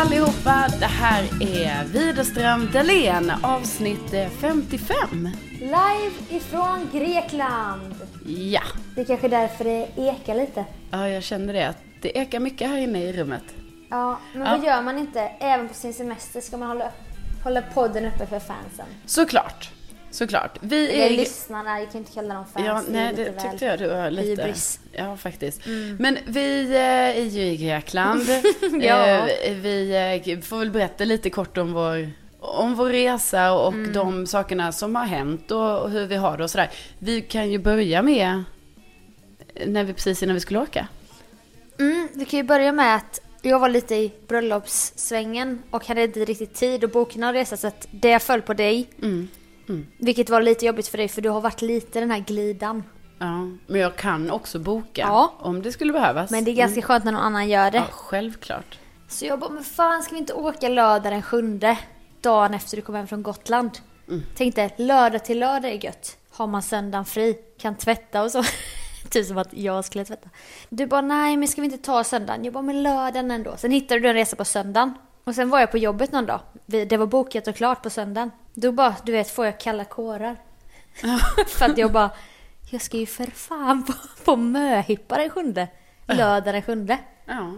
[0.00, 0.66] allihopa!
[0.80, 5.28] Det här är Widerström Dahlén, avsnitt eh, 55.
[5.60, 7.94] Live ifrån Grekland.
[8.26, 8.60] Ja,
[8.94, 10.64] Det är kanske är därför det ekar lite.
[10.90, 11.74] ja jag känner det.
[12.02, 13.42] Det ekar mycket här inne i rummet.
[13.90, 14.50] Ja, men Ja.
[14.56, 15.20] vad gör man inte?
[15.20, 16.90] Även på sin semester ska man hålla,
[17.44, 18.86] hålla podden uppe för fansen.
[19.06, 19.70] Såklart,
[20.10, 20.58] såklart.
[20.60, 21.10] Vi Eller är...
[21.16, 22.66] lyssnarna, jag kan inte kalla dem fans.
[22.66, 24.42] Ja, nej det väl tyckte jag du var lite...
[24.42, 24.80] hybris.
[24.92, 25.60] Ja, faktiskt.
[25.98, 26.80] Men vi eh,
[27.20, 28.22] är ju i Grekland.
[28.80, 29.28] Ja.
[29.28, 32.10] Eh, Vi eh, får väl berätta lite kort om vår,
[32.40, 33.92] om vår resa och Mm.
[33.92, 36.70] de sakerna som har hänt och, och hur vi har det och sådär.
[36.98, 38.44] Vi kan ju börja med
[39.66, 40.86] när vi precis innan vi skulle åka.
[41.78, 46.24] Mm, vi kan ju börja med att jag var lite i bröllopssvängen och hade inte
[46.24, 48.90] riktigt tid att boka någon resa så att det föll på dig.
[49.02, 49.28] Mm.
[49.98, 52.82] Vilket var lite jobbigt för dig för du har varit lite den här glidan.
[53.18, 55.32] Ja, men jag kan också boka Ja.
[55.38, 56.30] om det skulle behövas.
[56.30, 57.78] Men det är ganska skönt när någon annan gör det.
[57.78, 58.78] Ja, självklart.
[59.08, 61.78] Så jag bara, men fan ska vi inte åka lördag den sjunde?
[62.20, 63.70] Dagen efter du kom hem från Gotland.
[64.08, 64.22] Mm.
[64.36, 66.16] Tänkte lördag till lördag är gött.
[66.30, 68.44] Har man söndagen fri, kan tvätta och så.
[69.10, 70.28] typ som att jag skulle tvätta.
[70.68, 72.44] Du bara, nej men ska vi inte ta söndagen?
[72.44, 73.54] Jag bara, men lördagen ändå.
[73.56, 74.94] Sen hittade du en resa på söndagen.
[75.24, 76.40] Och sen var jag på jobbet någon dag.
[76.66, 78.30] Det var bokat och klart på söndagen.
[78.54, 80.36] Då bara, du vet, får jag kalla kårar.
[81.46, 82.10] För att jag bara,
[82.70, 83.92] jag ska ju för fan på,
[84.24, 85.68] på möhippa den sjunde.
[86.06, 86.98] Lördag den sjunde.
[87.24, 87.52] Ja.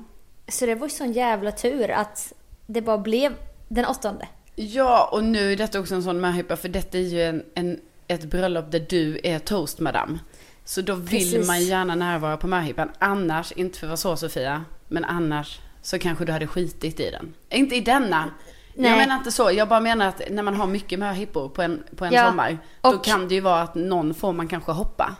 [0.48, 2.32] Så det var ju sån jävla tur att
[2.66, 3.34] det bara blev
[3.68, 4.28] den åttonde.
[4.54, 7.80] ja, och nu är detta också en sån möhippa för detta är ju en, en,
[8.08, 10.18] ett bröllop där du är toast madam.
[10.64, 11.46] Så då vill Precis.
[11.46, 12.90] man gärna närvara på möhippan.
[12.98, 17.10] Annars, inte för att vara så Sofia, men annars så kanske du hade skitit i
[17.10, 17.34] den.
[17.50, 18.30] Inte i denna.
[18.74, 18.96] Jag Nej.
[18.98, 22.04] menar inte så, jag bara menar att när man har mycket möhippor på en, på
[22.04, 25.16] en Ja, sommar, då och- kan det ju vara att någon får man kanske hoppa.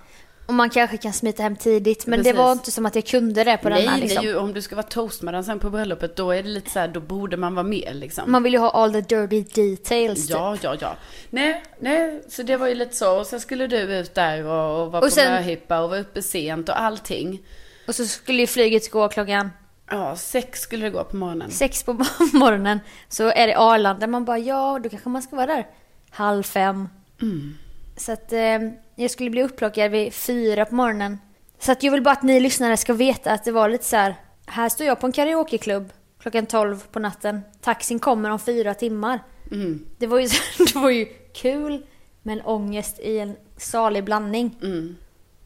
[0.47, 2.07] Och man kanske kan smita hem tidigt.
[2.07, 2.33] Men Precis.
[2.33, 4.25] det var inte som att jag kunde det på Nej, den här liksom.
[4.25, 6.89] ju, om du ska vara toastmadam sen på bröllopet, då är det lite så här,
[6.89, 8.33] då borde man vara med liksom.
[8.33, 10.21] Man vill ju ha all the dirty details.
[10.27, 10.31] typ.
[10.37, 10.97] Ja, ja, ja.
[11.31, 13.19] Nej, nej, så det var ju lite så.
[13.21, 16.01] Och sen skulle du ut där och, och vara Och på sen- möhippa och vara
[16.01, 17.43] uppe sent och allting.
[17.87, 19.51] Och så skulle ju flyget gå klockan
[19.91, 21.51] Ja, sex skulle det gå på morgonen.
[21.51, 21.93] sex på
[22.33, 22.81] morgonen.
[23.09, 24.07] Så är det Arlanda.
[24.07, 25.67] Man bara, ja, då kanske man ska vara där
[26.11, 26.89] halv fem.
[27.23, 27.55] Mm.
[27.97, 28.59] Så att eh,
[28.97, 31.19] jag skulle bli upplockad vid fyra på morgonen.
[31.59, 33.97] Så att jag vill bara att ni lyssnare ska veta att det var lite så
[33.97, 34.15] här.
[34.47, 37.41] Här står jag på en karaokeklubb klockan 12 på natten.
[37.61, 39.21] Taxin kommer om fyra timmar.
[39.51, 40.29] Mm, Det var ju,
[40.59, 41.05] det var ju
[41.35, 41.87] kul
[42.23, 44.59] men ångest i en salig blandning.
[44.63, 44.97] mm.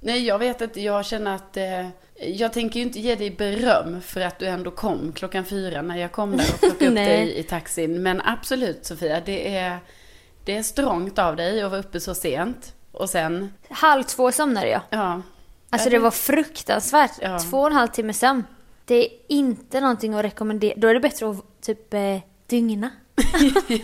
[0.00, 0.80] Nej, jag vet inte.
[0.80, 4.70] Jag känner att eh, jag tänker ju inte ge dig beröm för att du ändå
[4.70, 8.02] kom klockan fyra när jag kom där och plockade upp dig i taxin.
[8.02, 9.78] Men absolut Sofia, det är,
[10.44, 12.74] det är strångt av dig att vara uppe så sent.
[12.92, 14.80] Och sen, Halv två somnade jag.
[14.90, 15.22] ja.
[15.70, 17.10] Alltså det var fruktansvärt.
[17.20, 17.38] Ja.
[17.38, 18.44] Två och en halv timme sömn.
[18.84, 20.74] Det är inte någonting att rekommendera.
[20.76, 22.90] Då är det bättre att typ eh, dygna.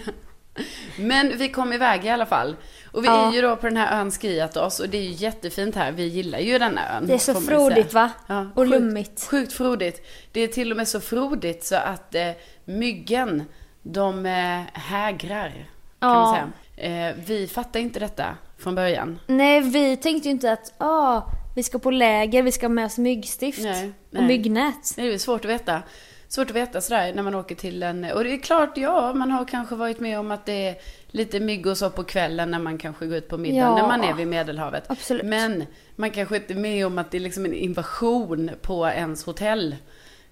[0.97, 2.56] Men vi kom iväg i alla fall.
[2.93, 3.29] Och vi Ja.
[3.29, 5.93] är ju då på den här ön Skiathos och det är ju jättefint här.
[5.93, 7.07] Vi gillar ju denna ön.
[7.07, 8.11] Det är så frodigt va?
[8.27, 9.27] Ja, och sjukt- lummigt.
[9.31, 10.07] Sjukt frodigt.
[10.33, 12.31] Det är till och med så frodigt så att eh,
[12.65, 13.45] myggen,
[13.83, 15.49] de eh, hägrar.
[15.49, 16.15] Kan Ja.
[16.25, 16.35] man
[16.77, 17.09] säga.
[17.11, 18.27] Eh, vi fattar inte detta
[18.59, 19.19] från början.
[19.27, 21.23] Nej, vi tänkte ju inte att ah,
[21.57, 24.27] vi ska på läger, vi ska ha med oss myggstift Nej, och nej.
[24.27, 24.93] myggnät.
[24.97, 25.83] Det är svårt att veta.
[26.29, 28.05] Svårt att veta sådär när man åker till en...
[28.13, 30.75] Och det är klart, ja, man har kanske varit med om att det är
[31.15, 33.75] lite mygg och så på kvällen när man kanske går ut på middag, Ja.
[33.77, 34.84] när man är vid Medelhavet.
[34.91, 35.25] Absolut.
[35.25, 39.25] Men man kanske inte är med om att det är liksom en invasion på ens
[39.25, 39.77] hotell.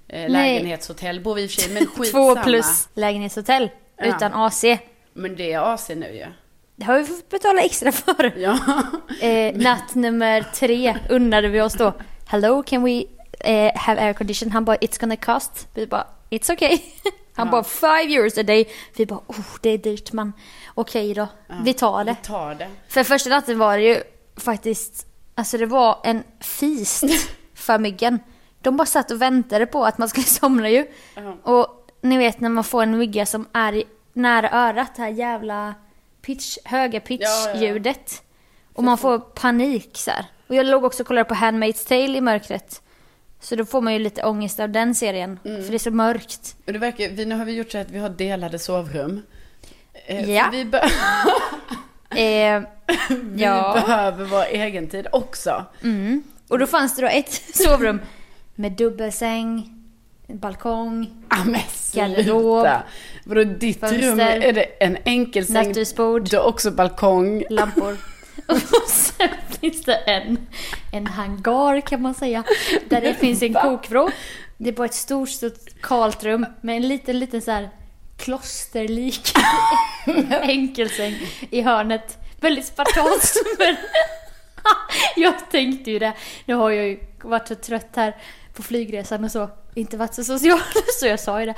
[0.09, 2.43] Eh, lägenhetshotell bor vi i och för sig, men Två skitsamma.
[2.43, 4.05] plus lägenhetshotell Ja.
[4.17, 4.65] utan AC.
[5.13, 6.27] Men det är AC nu ju.
[6.77, 8.33] Det har vi fått betala extra för.
[8.39, 8.59] Ja.
[9.21, 11.93] Eh, natt nummer tre undrade vi oss då.
[12.27, 13.05] Hello, can we
[13.41, 14.51] eh, have air condition?
[14.51, 15.69] Han bara, it's gonna cost.
[15.75, 16.79] Vi bara, it's okay.
[17.35, 17.51] Han Ja.
[17.51, 18.69] bara, five euros a day.
[18.97, 20.33] Vi bara, oh, det är dyrt man.
[20.75, 21.29] Okej då,
[21.65, 22.17] vi tar det.
[22.23, 22.69] Vi tar det.
[22.89, 24.03] För första natten var det ju
[24.37, 27.05] faktiskt, alltså det var en feast
[27.55, 28.19] för myggen.
[28.61, 30.87] De bara satt och väntade på att man skulle somna ju.
[31.15, 31.37] Ja.
[31.53, 35.75] Och ni vet när man får en mygga som är nära örat, det här jävla
[36.23, 37.53] pitch, höga Ja, ja, ja.
[37.53, 38.23] pitch-ljudet.
[38.73, 40.25] Och man får panik så här.
[40.49, 42.83] Och jag låg också och kollade på Handmaid's Tale i mörkret.
[43.41, 45.39] Så då får man ju lite ångest av den serien.
[45.45, 45.63] Mm.
[45.63, 46.57] För det är så mörkt.
[46.67, 49.23] Och det verkar, vi, nu har vi gjort så att vi har delade sovrum.
[50.07, 50.49] Eh, Ja.
[50.53, 50.91] Vi, be-
[52.11, 52.63] Eh,
[53.21, 53.73] vi ja.
[53.87, 55.65] behöver vår egen tid också.
[55.83, 56.23] Mm.
[56.49, 58.01] Och då fanns det då ett sovrum
[58.55, 59.71] med dubbelsäng,
[60.29, 61.45] balkong, Ah,
[61.93, 62.67] Garderob.
[63.25, 65.55] Vadå ditt fönster, rum, är det en enkelsäng?
[65.69, 67.45] nattduksbord, Du har också balkong.
[67.51, 67.97] lampor.
[68.47, 69.29] Och sen
[69.61, 70.39] finns det en,
[70.93, 72.45] en hangar kan man säga.
[72.89, 74.11] Där det finns en kokvrå.
[74.57, 77.69] Det är bara ett stort, stort kalt rum med en liten, liten så här
[78.21, 79.33] klosterlik
[80.43, 81.15] enkelsäng
[81.51, 82.19] i hörnet.
[82.41, 83.77] Väldigt spartanskt men
[85.17, 86.13] jag tänkte ju det.
[86.45, 88.17] Nu har jag ju varit så trött här
[88.55, 89.51] på flygresan och så.
[89.75, 90.61] Inte varit så social
[91.01, 91.55] så jag sa ju det.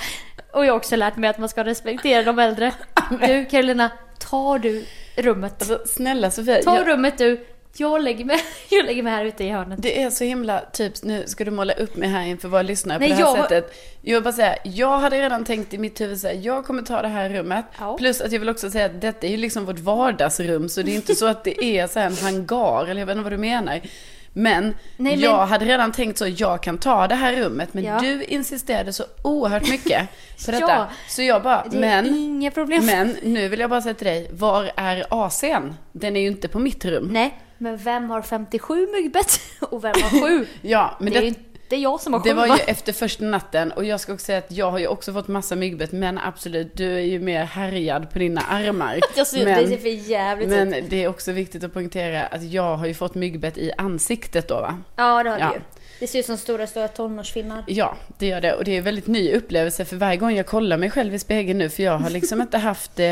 [0.52, 2.72] Och jag har också lärt mig att man ska respektera de äldre.
[3.26, 4.84] Du Carolina, tar du
[5.16, 5.54] rummet?
[5.62, 6.62] Alltså snälla Sofia.
[6.62, 7.46] Ta jag- rummet du.
[7.76, 8.40] Jag lägger, mig,
[8.70, 9.82] jag lägger mig här ute i hörnet.
[9.82, 12.98] Det är så himla, typ, nu ska du måla upp mig här inför våra lyssnare
[12.98, 13.74] Nej, på det här jag- sättet.
[14.02, 17.02] Jag vill bara säga, jag hade redan tänkt i mitt huvud säga, jag kommer ta
[17.02, 17.64] det här rummet.
[17.80, 17.96] Ja.
[17.96, 20.90] Plus att jag vill också säga att detta är ju liksom vårt vardagsrum, så det
[20.92, 23.36] är inte så att det är så en hangar, eller jag vet inte vad du
[23.38, 23.80] menar.
[24.34, 27.84] Men Nej, men- jag hade redan tänkt så, jag kan ta det här rummet, men
[27.84, 27.98] Ja.
[28.00, 30.08] du insisterade så oerhört mycket
[30.46, 30.66] på detta.
[30.68, 30.88] Ja.
[31.08, 32.86] Så jag bara, men, inga problem.
[32.86, 35.74] men nu vill jag bara säga till dig, var är AC'n?
[35.92, 37.08] Den är ju inte på mitt rum.
[37.12, 40.46] Nej, men vem har 57 myggbett och vem har 7?
[40.62, 42.92] Ja, men det är det, ju inte jag som har 7 Det var ju efter
[42.92, 45.92] första natten och jag ska också säga att jag har ju också fått massa myggbett
[45.92, 49.00] men absolut, du är ju mer härjad på dina armar.
[49.16, 50.54] Jag ser, men, det ser för jävligt ut.
[50.54, 54.48] men det är också viktigt att poängtera att jag har ju fått myggbett i ansiktet
[54.48, 54.78] då va?
[54.96, 55.48] Ja, det har Ja.
[55.48, 55.60] det ju.
[56.00, 57.64] Det ser ut som stora, stora tonårsfinnar.
[57.66, 60.46] Ja, det gör det och det är en väldigt ny upplevelse för varje gång jag
[60.46, 63.06] kollar mig själv i spegeln nu för jag har liksom inte haft, eh,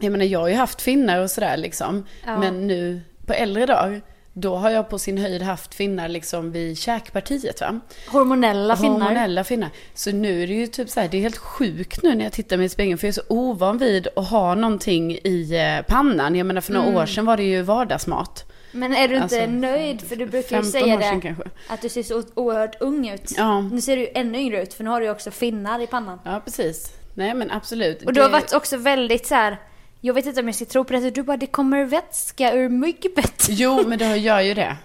[0.00, 2.06] jag menar jag har ju haft finnar och sådär liksom.
[2.26, 2.38] Ja.
[2.38, 4.00] Men nu på äldre dagar,
[4.32, 7.80] då har jag på sin höjd haft finnar liksom vid käkpartiet va?
[8.08, 8.92] Hormonella finnar.
[9.00, 9.70] Hormonella finnar.
[9.94, 12.32] Så nu är det ju typ så här, det är helt sjukt nu när jag
[12.32, 15.86] tittar mig i spegeln för jag är så ovan vid att ha någonting i eh,
[15.86, 16.34] pannan.
[16.36, 17.00] Jag menar för några Mm.
[17.02, 18.52] år sedan var det ju vardagsmat.
[18.72, 20.00] Men är du inte Alltså, nöjd?
[20.00, 21.20] För du brukar ju 15 säga det.
[21.22, 21.44] kanske.
[21.68, 23.32] Att du ser så oerhört ung ut.
[23.36, 23.60] Ja.
[23.60, 25.86] Nu ser du ju ännu yngre ut för nu har du ju också finnar i
[25.86, 26.18] pannan.
[26.24, 26.92] Ja, precis.
[27.14, 28.02] Nej men absolut.
[28.02, 29.56] Och du har varit också väldigt så här.
[30.00, 31.10] Jag vet inte om jag ska tro på det.
[31.10, 33.46] Du bara, det kommer vätska ur myggbett.
[33.48, 34.76] Jo, men det gör ju det.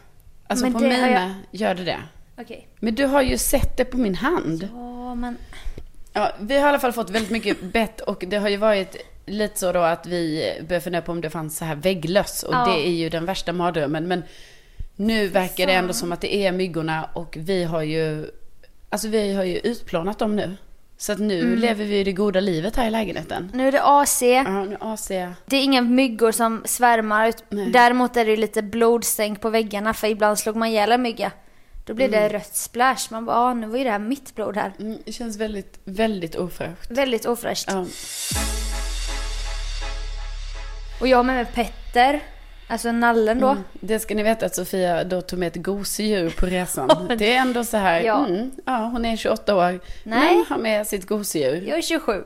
[0.47, 1.99] Alltså Men på det mina jag- gör det det.
[2.37, 2.67] Okej.
[2.79, 4.69] Men du har ju sett det på min hand.
[4.73, 5.37] Ja, men...
[6.13, 8.95] Ja, vi har i alla fall fått väldigt mycket bett och det har ju varit
[9.25, 12.53] lite så då att vi började fundera på om det fanns så här vägglöss och
[12.53, 12.65] Ja.
[12.65, 14.07] det är ju den värsta mardrömmen.
[14.07, 14.23] Men
[14.95, 18.25] nu verkar det ändå som att det är myggorna och vi har ju,
[18.89, 20.55] alltså vi har ju utplånat dem nu.
[21.03, 21.59] Så att nu Mm.
[21.59, 23.51] lever vi det goda livet här i lägenheten.
[23.53, 24.21] Nu är det AC.
[24.21, 25.07] Ja, nu AC.
[25.45, 27.27] Det är inga myggor som svärmar.
[27.29, 27.69] ut- Nej.
[27.71, 31.31] Däremot är det lite blodstänk på väggarna för ibland slog man ihjäl en mygga.
[31.85, 33.07] Då blir det rött splash.
[33.09, 34.71] Man bara, ah, nu var ju det här mitt blod här.
[34.79, 36.91] Mm, det känns väldigt, väldigt ofräscht.
[36.91, 37.69] Väldigt ofräscht.
[37.71, 37.85] Ja.
[41.01, 42.19] Och jag har med mig Petter.
[42.73, 43.49] Alltså nallen då.
[43.49, 43.63] Mm.
[43.73, 46.89] Det ska ni veta att Sofia då tog med ett gosedjur på resan.
[47.17, 48.25] Det är ändå så här, Ja.
[48.25, 49.79] mm, ja hon är 28 år, Nej.
[50.03, 51.67] men har med sitt gosedjur.
[51.69, 52.23] Jag är 27.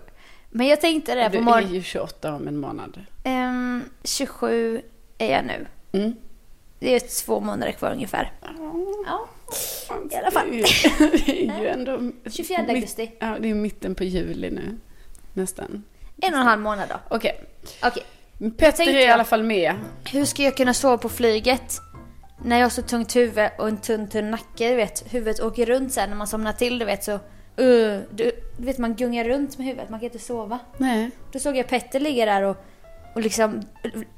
[0.49, 1.73] Men jag tänkte det Du på är morgonen.
[1.73, 3.01] ju 28 om en månad.
[3.23, 4.81] Ehm, 27
[5.17, 5.67] är jag nu.
[5.99, 6.15] Mm.
[6.79, 8.31] Det är två månader kvar ungefär.
[9.05, 9.27] Ja.
[10.11, 10.47] I alla fall.
[10.51, 11.99] Det är ju- det är ju ändå...
[12.29, 13.11] 24 mitt- augusti.
[13.19, 14.77] Ja, det är mitten på juli nu.
[15.33, 15.83] Nästan.
[16.21, 17.15] En och en halv månad då.
[17.15, 17.43] Okej.
[17.83, 18.03] Okej.
[18.37, 19.73] Men Petter tänkte är i alla fall med.
[20.11, 21.81] Hur ska jag kunna sova på flyget?
[22.43, 25.13] När jag har så tungt huvud och en tunn tunn nacke, du vet.
[25.13, 27.11] Huvudet åker runt sen när man somnar till, du vet så...
[27.59, 30.59] Uh, du, du vet man gungar runt med huvudet, man kan inte sova.
[30.77, 31.11] Nej.
[31.31, 32.57] Då såg jag Petter ligga där och,
[33.15, 33.61] och liksom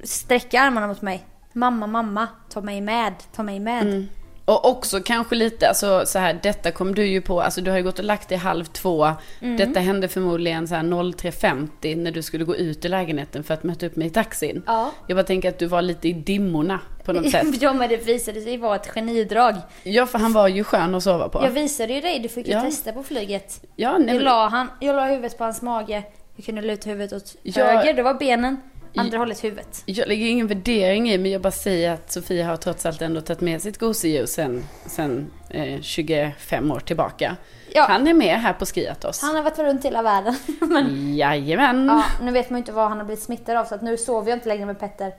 [0.04, 1.24] sträcka armarna mot mig.
[1.52, 3.82] Mamma, mamma, ta mig med, ta mig med.
[3.82, 4.08] Mm.
[4.50, 7.78] Och också kanske lite, alltså så här, detta kom du ju på, alltså du har
[7.78, 9.10] ju gått och lagt dig halv två.
[9.40, 9.56] Mm.
[9.56, 13.62] Detta hände förmodligen så här 03.50 när du skulle gå ut ur lägenheten för att
[13.62, 14.62] möta upp mig i taxin.
[14.66, 14.90] Ja.
[15.06, 17.62] Jag bara tänker att du var lite i dimmorna på något sätt.
[17.62, 19.54] ja men det visade sig vara ett genidrag.
[19.82, 21.42] Ja, för han var ju skön att sova på.
[21.44, 22.60] Jag visade ju dig, du fick ju Ja.
[22.60, 23.60] testa på flyget.
[23.76, 26.02] Ja, nej, Jag la, han, jag la huvudet på hans mage,
[26.36, 27.64] jag kunde luta huvudet åt Ja.
[27.64, 28.56] höger, det var benen,
[28.94, 29.82] andra hållet huvudet.
[29.86, 33.20] jag lägger ingen värdering i, men jag bara säger att Sofia har trots allt ändå
[33.20, 37.36] tagit med sitt gosedjur sen, sen eh, 25 år tillbaka.
[37.72, 37.86] Ja.
[37.88, 39.22] Han är med här på Skiatos.
[39.22, 40.34] Han har varit runt hela världen.
[40.60, 41.86] Men, Jajamän.
[41.86, 43.96] ja, nu vet man ju inte vad han har blivit smittad av så att nu
[43.96, 45.12] sover jag inte längre med Petter.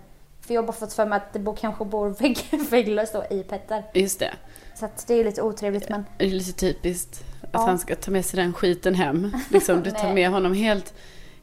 [0.47, 2.37] För jag har bara fått för mig att det bor, kanske bor vägg,
[2.69, 3.83] vägglöst då i Petter.
[3.93, 4.31] Just det.
[4.75, 7.59] Så att det är lite otrevligt men Det är lite typiskt att Ja.
[7.65, 9.31] han ska ta med sig den skiten hem.
[9.49, 10.93] Liksom, du tar med honom helt,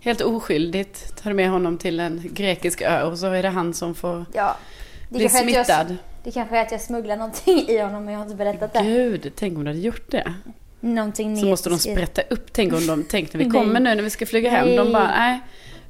[0.00, 1.22] helt oskyldigt.
[1.22, 4.56] Tar med honom till en grekisk ö och så är det han som får ja.
[5.08, 5.96] Bli jag, smittad.
[6.24, 8.82] det kanske är att jag smugglar någonting i honom men jag har inte berättat det.
[8.82, 10.34] Gud, tänk om du hade gjort det.
[10.80, 12.52] Någonting Så måste de sprätta upp.
[12.52, 14.66] Tänk om de, tänk när vi kommer nu när vi ska flyga hem.
[14.68, 14.92] De Nej.
[14.92, 15.40] bara, nej,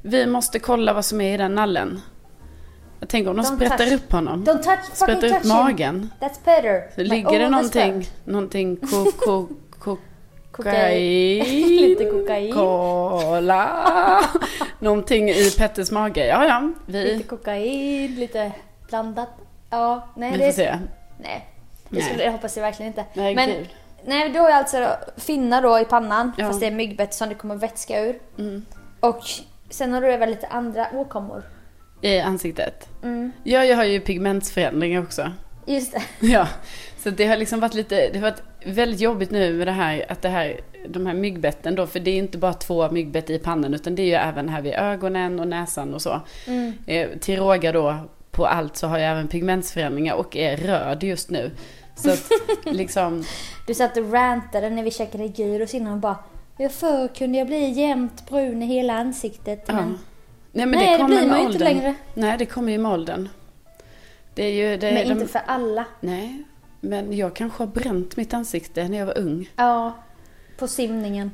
[0.01, 2.01] vi måste kolla vad som är i den nallen.
[2.99, 3.91] Jag tänker om de Don't sprättar touch.
[3.93, 4.43] upp honom.
[4.43, 5.49] Don't touch, Sprättar upp touch him.
[5.49, 6.09] magen.
[6.19, 6.95] That's Petter.
[6.95, 9.47] Så ligger det någonting, någonting ko,
[10.63, 11.43] Kokain.
[11.81, 12.53] Lite kokain.
[12.53, 14.21] Kola.
[14.79, 16.25] någonting i Petters mage.
[16.25, 18.51] Ja, ja, Lite vi, kokain, lite
[18.89, 19.29] blandat.
[19.69, 20.79] Ja, nej vi det får se.
[21.19, 21.45] Nej.
[21.89, 23.05] Det, skulle, det hoppas jag verkligen inte.
[23.13, 23.67] Nej, Men.
[24.05, 24.87] Nej, du har ju alltså
[25.17, 26.47] finnar då i pannan Ja.
[26.47, 28.19] fast det är myggbett som det kommer vätska ur.
[28.37, 28.65] Mm.
[28.99, 29.23] Och
[29.69, 31.43] sen har du även lite andra åkommor.
[32.01, 32.87] I ansiktet.
[33.03, 33.31] Mm.
[33.43, 35.31] Ja, jag har ju pigmentsförändringar också.
[35.65, 36.01] Just det.
[36.27, 36.47] Ja,
[37.03, 40.05] så det har liksom varit lite, det har varit väldigt jobbigt nu med det här,
[40.09, 43.39] att det här, de här myggbetten då, för det är inte bara två myggbett i
[43.39, 46.21] pannan, utan det är ju även här vid ögonen och näsan och så.
[46.47, 46.73] Mm.
[46.85, 47.95] Eh, till råga då
[48.31, 51.51] på allt så har jag även pigmentsförändringar och är röd just nu.
[51.95, 52.29] Så att
[52.65, 53.23] liksom,
[53.67, 56.17] Du satt och rantade när vi käkade gyros innan och bara
[56.69, 59.73] förr kunde jag bli jämnt brun i hela ansiktet ja.
[59.73, 59.97] men
[60.51, 61.95] Nej men Nej, det det blir man ju inte längre.
[62.13, 63.29] Nej, det kommer ju med åldern.
[64.33, 65.85] Det är ju, det, Men de, inte för alla.
[65.99, 66.43] Nej,
[66.79, 69.49] men jag kanske har bränt mitt ansikte när jag var ung.
[69.55, 69.93] Ja,
[70.57, 71.31] på simningen.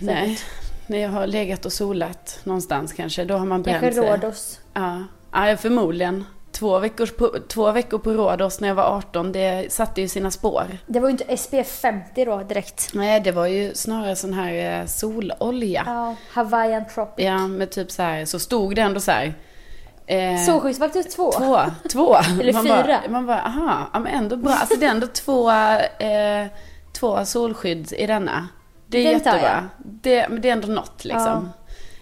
[0.00, 0.38] Nej,
[0.86, 4.10] när jag har legat och solat någonstans kanske, då har man bränt Kanske sig.
[4.10, 4.60] Rhodos.
[4.74, 6.24] Ja, ja förmodligen.
[6.52, 10.30] Två, veckors på, två veckor på Rhodos när jag var 18, det satte ju sina
[10.30, 10.78] spår.
[10.86, 12.90] Det var ju inte SPF 50 då direkt.
[12.94, 15.82] Nej, det var ju snarare sån här eh, sololja.
[15.86, 17.24] Ja, Hawaiian Tropic.
[17.24, 19.34] Ja, med typ så här, så stod det ändå så här.
[20.10, 21.32] Eh, Solskyddsfaktor 2.
[21.32, 21.60] Två,
[21.92, 22.16] två.
[22.40, 22.82] Eller man fyra.
[23.02, 24.52] Bara, man bara, aha, ja men ändå bra.
[24.52, 26.46] Alltså det är ändå två, eh,
[26.92, 28.48] två solskydd i denna.
[28.86, 29.68] Det är Den jättebra.
[29.78, 31.48] Det, men det är ändå något liksom.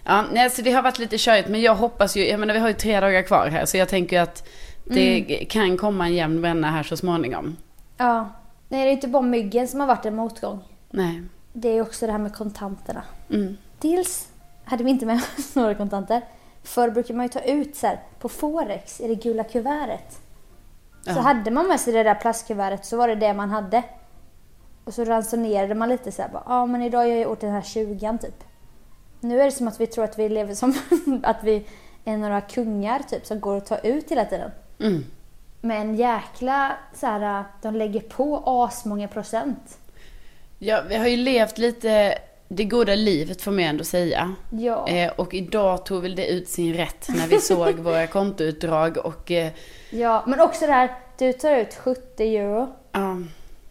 [0.05, 0.25] Ja.
[0.33, 2.69] nej, så det har varit lite körigt, men jag hoppas ju, jag menar vi har
[2.69, 4.49] ju tre dagar kvar här, så jag tänker ju att
[4.85, 5.47] det Mm.
[5.47, 7.57] kan komma en jämn bränna här så småningom.
[7.97, 8.29] Ja.
[8.69, 10.61] Nej, det är inte bara myggen som har varit en motgång.
[10.91, 11.23] Nej.
[11.53, 13.03] Det är också det här med kontanterna.
[13.31, 13.57] Mm.
[13.79, 14.29] Dels
[14.65, 16.23] hade vi inte med oss några kontanter.
[16.67, 20.19] Förr brukar man ju ta ut så här, på Forex i det gula kuvertet.
[21.05, 21.21] Så Ja.
[21.21, 23.83] hade man med sig det där plastkuvertet så var det det man hade.
[24.85, 27.63] Och så ransonerade man lite så här, ja men idag gör jag åt den här
[27.63, 28.45] 20 typ.
[29.21, 30.75] Nu är det som att vi tror att vi lever som
[31.23, 31.67] att vi
[32.05, 34.51] är några kungar typ som går att ta ut hela tiden.
[34.81, 35.05] Mm.
[35.61, 39.79] Men jäkla så här, de lägger på asmånga procent.
[40.59, 44.35] Ja, vi har ju levt lite det goda livet får man ändå säga.
[44.51, 44.89] Ja.
[44.89, 49.31] Eh, och idag tog väl det ut sin rätt när vi såg våra kontoutdrag och
[49.31, 49.53] eh,
[49.91, 52.69] ja, men också det här, du tar ut 70 euro.
[52.93, 53.17] ja,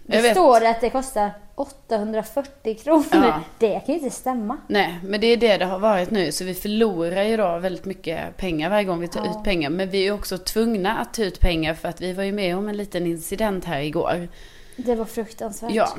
[0.03, 0.31] Det jag vet.
[0.31, 3.05] står det att det kostar 840 kronor.
[3.11, 3.41] Ja.
[3.59, 4.57] Det kan ju inte stämma.
[4.67, 6.31] Nej, men det är det det har varit nu.
[6.31, 9.31] Så vi förlorar ju då väldigt mycket pengar varje gång vi tar Ja.
[9.31, 9.69] ut pengar.
[9.69, 12.57] Men vi är också tvungna att ta ut pengar för att vi var ju med
[12.57, 14.27] om en liten incident här igår.
[14.75, 15.71] Det var fruktansvärt.
[15.73, 15.89] Ja,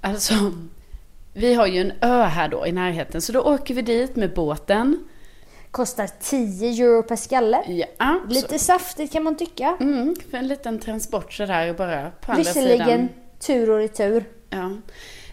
[0.00, 0.34] alltså.
[1.32, 3.20] Vi har ju en ö här då i närheten.
[3.22, 5.04] Så då åker vi dit med båten.
[5.70, 7.84] Kostar 10 euro per skalle.
[7.98, 9.76] Ja, Lite saftigt kan man tycka.
[9.80, 13.08] Mm, för en liten transport sådär bara på andra Visserligen sidan.
[13.40, 14.24] tur och retur.
[14.50, 14.70] Ja.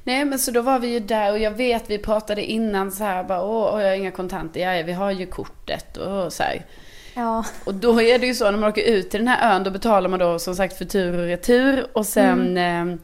[0.03, 3.03] Nej men så då var vi ju där och jag vet vi pratade innan så
[3.03, 6.43] här bara åh, åh jag har inga kontanter, ja, vi har ju kortet och så
[6.43, 6.65] här.
[7.13, 7.45] Ja.
[7.65, 9.71] Och då är det ju så när man åker ut till den här ön då
[9.71, 12.89] betalar man då som sagt för tur och retur och sen Mm.
[12.91, 12.97] eh,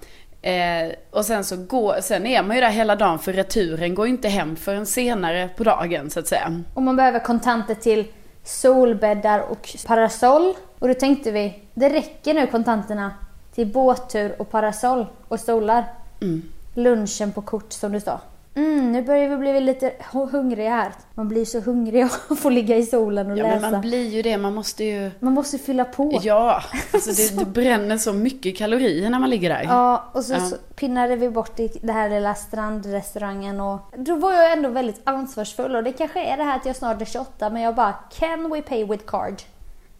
[0.43, 4.07] eh, och sen så går, sen är man ju där hela dagen för returen går
[4.07, 6.63] inte hem förrän senare på dagen så att säga.
[6.73, 8.07] Och man behöver kontanter till
[8.43, 10.53] solbäddar och parasoll.
[10.79, 13.11] Och då tänkte vi, det räcker nu kontanterna
[13.55, 15.85] till båttur och parasoll och stolar.
[16.21, 16.41] Mm.
[16.73, 18.19] Lunchen på kort som du sa.
[18.55, 20.91] Mm, nu börjar vi bli lite hu- hungriga här.
[21.13, 23.59] Man blir så hungrig att få ligga i solen och Ja läsa.
[23.59, 26.19] men man blir ju det, man måste ju Man måste fylla på.
[26.23, 29.63] Ja, alltså det, det bränner så mycket kalorier när man ligger där.
[29.63, 30.39] Ja, och så, Ja.
[30.39, 35.01] så pinnade vi bort i den här lilla strandrestaurangen och då var jag ändå väldigt
[35.03, 37.93] ansvarsfull och det kanske är det här att jag snart är 28 men jag bara
[38.19, 39.35] Can we pay with card?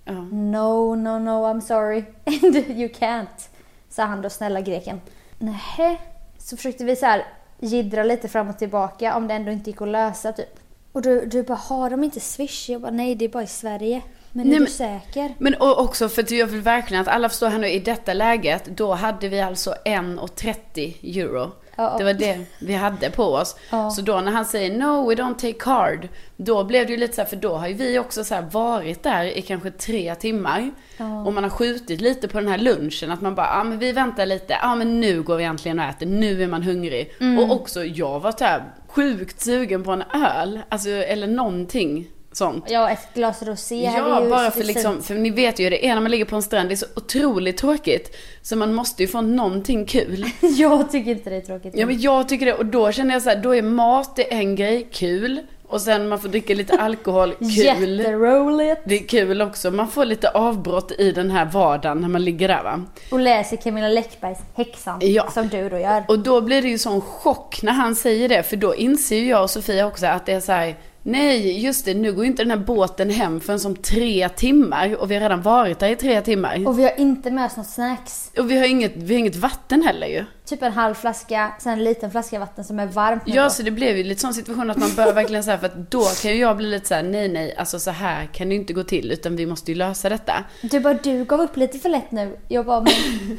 [0.06, 0.12] Ja.
[0.32, 2.04] No, no, no, I'm sorry.
[2.26, 3.50] And you can't.
[3.90, 5.02] Sa han då snälla greken.
[5.40, 5.98] Nähä.
[6.38, 7.26] Så försökte vi så här
[7.64, 10.60] jiddra lite fram och tillbaka om det ändå inte gick att lösa typ.
[10.92, 12.70] Och du, du bara, har de inte swish?
[12.70, 14.02] Jag bara, nej det är bara i Sverige.
[14.32, 15.36] Men Nej, är du säker?
[15.38, 18.66] Men också för att jag vill verkligen att alla förstår här nu i detta läget,
[18.66, 21.52] då hade vi alltså 1,30 euro.
[21.76, 21.96] Ja.
[21.98, 23.56] Det var det vi hade på oss.
[23.70, 23.90] Ja.
[23.90, 27.16] Så då när han säger no we don't take card, då blev det ju lite
[27.16, 30.72] så här, för då har ju vi också så varit där i kanske tre timmar.
[30.98, 31.24] Ja.
[31.24, 33.80] Och man har skjutit lite på den här lunchen, att man bara, ja ah, men
[33.80, 36.64] vi väntar lite, ja ah, men nu går vi äntligen och äter, nu är man
[36.64, 37.14] hungrig.
[37.20, 37.40] Mm.
[37.40, 42.66] Och också, jag var så här sjukt sugen på en öl, alltså eller någonting sånt.
[42.68, 45.94] Ja, ett glas rosé Ja, bara för liksom, för ni vet ju hur det är
[45.94, 48.16] när man ligger på en strand, det är så otroligt tråkigt.
[48.42, 50.26] Så man måste ju få någonting kul.
[50.42, 51.74] Jag tycker inte det är tråkigt.
[51.78, 54.34] Ja men jag tycker det, och då känner jag så här, då är mat det
[54.34, 55.40] är en grej, kul.
[55.68, 57.50] Och sen man får dricka lite alkohol, kul.
[57.50, 58.82] Jätteroligt.
[58.86, 62.48] Det är kul också, man får lite avbrott i den här vardagen när man ligger
[62.48, 62.82] där va.
[63.12, 65.00] Och läser Camilla Läckbergs Häxan.
[65.02, 65.32] Ja.
[65.32, 66.04] Som du då gör.
[66.08, 69.28] Och då blir det ju sån chock när han säger det, för då inser ju
[69.28, 71.94] jag och Sofia också att det är så här, Nej, just det.
[71.94, 74.96] Nu går inte den här båten hem förrän som tre timmar.
[74.96, 76.68] Och vi har redan varit där i tre timmar.
[76.68, 78.32] Och vi har inte med oss något snacks.
[78.38, 80.26] Och vi har inget, vi har inget vatten heller ju.
[80.46, 83.50] Typ en halv flaska, sen en liten flaska vatten som är varmt Ja, då.
[83.50, 86.04] så det blev ju lite sån situation att man bör verkligen säga för att då
[86.22, 88.60] kan ju jag bli lite så här: nej nej, alltså så här kan det ju
[88.62, 90.34] inte gå till utan vi måste ju lösa detta.
[90.62, 92.38] Du bara, du gav upp lite för lätt nu.
[92.48, 92.94] Jag bara, men...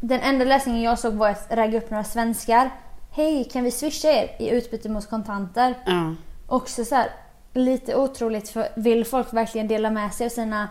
[0.00, 2.70] Den enda lösningen jag såg var att ragga upp några svenskar.
[3.10, 5.74] Hej, kan vi swisha er i utbyte mot kontanter?
[5.86, 6.14] Ja.
[6.50, 7.10] Också så här,
[7.54, 10.68] lite otroligt för vill folk verkligen dela med sig av sina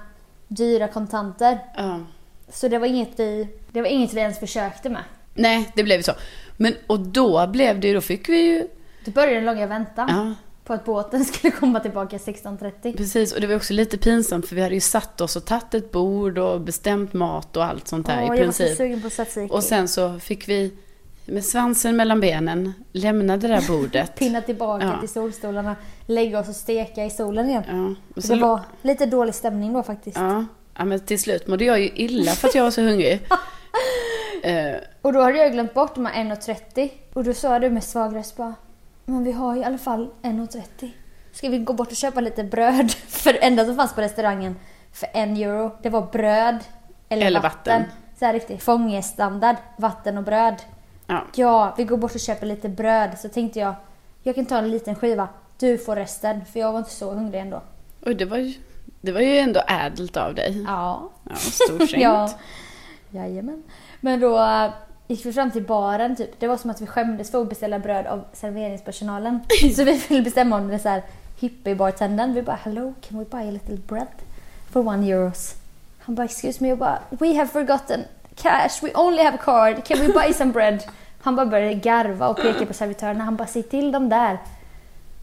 [0.48, 1.60] dyra kontanter?
[1.76, 2.00] ja.
[2.50, 5.04] Så det var inget vi, det var inget vi ens försökte med.
[5.34, 6.12] Nej, det blev så.
[6.58, 8.68] Men och då blev det ju, då fick vi ju,
[9.06, 10.34] Då började den långa väntan ja
[10.68, 12.98] på att båten skulle komma tillbaka 16.30.
[12.98, 13.34] precis.
[13.34, 15.92] Och det var också lite pinsamt för vi hade ju satt oss och tagit ett
[15.92, 18.78] bord och bestämt mat och allt sånt här Åh, i jag var så princip.
[18.78, 19.54] sugen på tzatziki.
[19.54, 20.74] Och sen så fick vi
[21.28, 24.16] med svansen mellan benen lämna det där bordet.
[24.20, 25.00] Pinna tillbaka Ja.
[25.00, 27.96] till solstolarna, lägga oss och steka i solen igen.
[28.16, 30.18] Ja, Så det var lite dålig stämning då faktiskt.
[30.18, 30.46] Ja,
[30.78, 33.22] ja, men till slut mådde jag ju illa för att jag var så hungrig.
[34.44, 37.84] Eh, Och då hade jag glömt bort de här 1,30 och då sa du med
[37.84, 38.54] svag röst bara
[39.06, 40.90] Men vi har i alla fall 1,30
[41.32, 42.92] Ska vi gå bort och köpa lite bröd?
[43.08, 44.56] För det enda som fanns på restaurangen
[44.92, 46.58] för en euro, det var bröd
[47.10, 47.82] eller, Eller vatten.
[47.82, 47.92] vatten.
[48.20, 50.56] Så här riktigt fångestandard, vatten och bröd.
[51.08, 51.24] Ja.
[51.36, 53.20] Ja, vi går bort och köper lite bröd.
[53.20, 53.76] Så tänkte jag,
[54.24, 55.28] jag kan ta en liten skiva.
[55.60, 57.62] Du får resten, för jag var inte så hungrig ändå.
[58.06, 58.54] Och det var, ju,
[59.02, 60.64] det var ju ändå ädelt av dig.
[60.68, 61.92] Ja, Ja, storsint.
[62.02, 62.30] Ja.
[63.12, 63.64] Jajamän.
[64.02, 64.70] Men då äh,
[65.08, 66.40] gick vi fram till baren typ.
[66.40, 69.40] Det var som att vi skämdes för att beställa bröd av serveringspersonalen.
[69.76, 71.04] så vi ville bestämma om så här
[71.40, 72.34] hippie-bartendern.
[72.34, 74.08] Vi bara hello, can we buy a little bread
[74.72, 75.56] for one euros?
[76.00, 76.70] Han bara excuse me.
[76.70, 78.02] Jag bara we have forgotten
[78.38, 80.84] cash, we only have a card, can we buy some bread?
[81.22, 83.24] Han bara började garva och peka på servitörerna.
[83.24, 84.40] Han bara säg till dem där.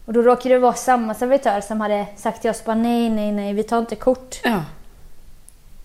[0.05, 3.31] Och då råkade det vara samma servitör som hade sagt till oss bara nej, nej,
[3.31, 4.41] nej, vi tar inte kort.
[4.43, 4.63] Ja.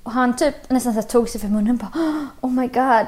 [0.03, 3.07] Och han typ nästan så tog sig för munnen bara Oh my god.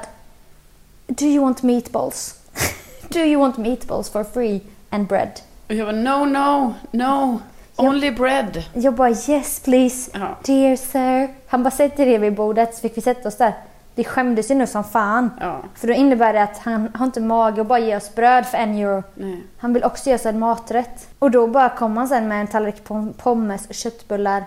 [1.07, 2.35] Do you want meatballs?
[3.09, 5.31] Do you want meatballs for free and bread?
[5.67, 7.41] Och jag var no, no, no,
[7.75, 8.63] only bread.
[8.73, 10.11] Jag bara yes please.
[10.13, 10.37] Ja.
[10.43, 11.33] Dear sir.
[11.47, 13.53] Han bara sätter er vid bordet så fick vi sätta oss där.
[13.95, 15.29] Vi skämdes ju nu som fan.
[15.39, 18.45] Ja, För då innebär det att han har inte mage att bara ge oss bröd
[18.45, 19.03] för en euro.
[19.15, 19.43] nej.
[19.57, 21.07] Han vill också ge oss en maträtt.
[21.19, 24.43] Och då bara kom han sen med en tallrik pom- pommes, köttbullar,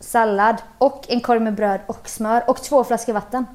[0.00, 3.46] sallad och en korg med bröd och smör och två flaskor vatten.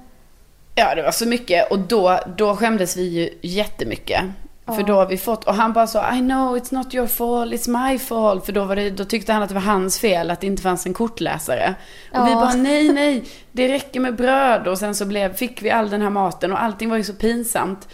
[0.76, 4.22] Ja, det var så mycket och då, då skämdes vi ju jättemycket.
[4.66, 7.54] För då har vi fått, och han bara så I know it's not your fault,
[7.54, 8.46] it's my fault.
[8.46, 10.62] För då, var det, då tyckte han att det var hans fel att det inte
[10.64, 11.76] fanns en kortläsare.
[12.14, 12.36] Och vi Ja.
[12.36, 14.68] bara nej, nej, det räcker med bröd.
[14.68, 17.14] Och sen så blev, fick vi all den här maten och allting var ju så
[17.14, 17.88] pinsamt.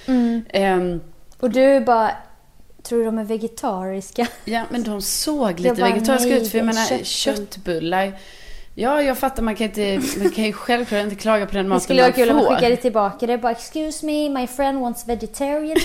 [0.49, 1.01] Ehm,
[1.39, 2.11] Och du bara,
[2.83, 4.27] tror de är vegetariska?
[4.45, 6.51] ja, men de såg lite bara, vegetariska nej, ut.
[6.51, 8.13] För jag menar, köttbull- köttbullar.
[8.81, 11.69] Ja, jag fattar, man kan, inte, man kan ju självklart inte klaga på den Det
[11.69, 12.55] maten skulle vara man kul om man får.
[12.55, 13.37] skickade tillbaka det.
[13.37, 15.77] Bara, excuse me, my friend wants vegetarian.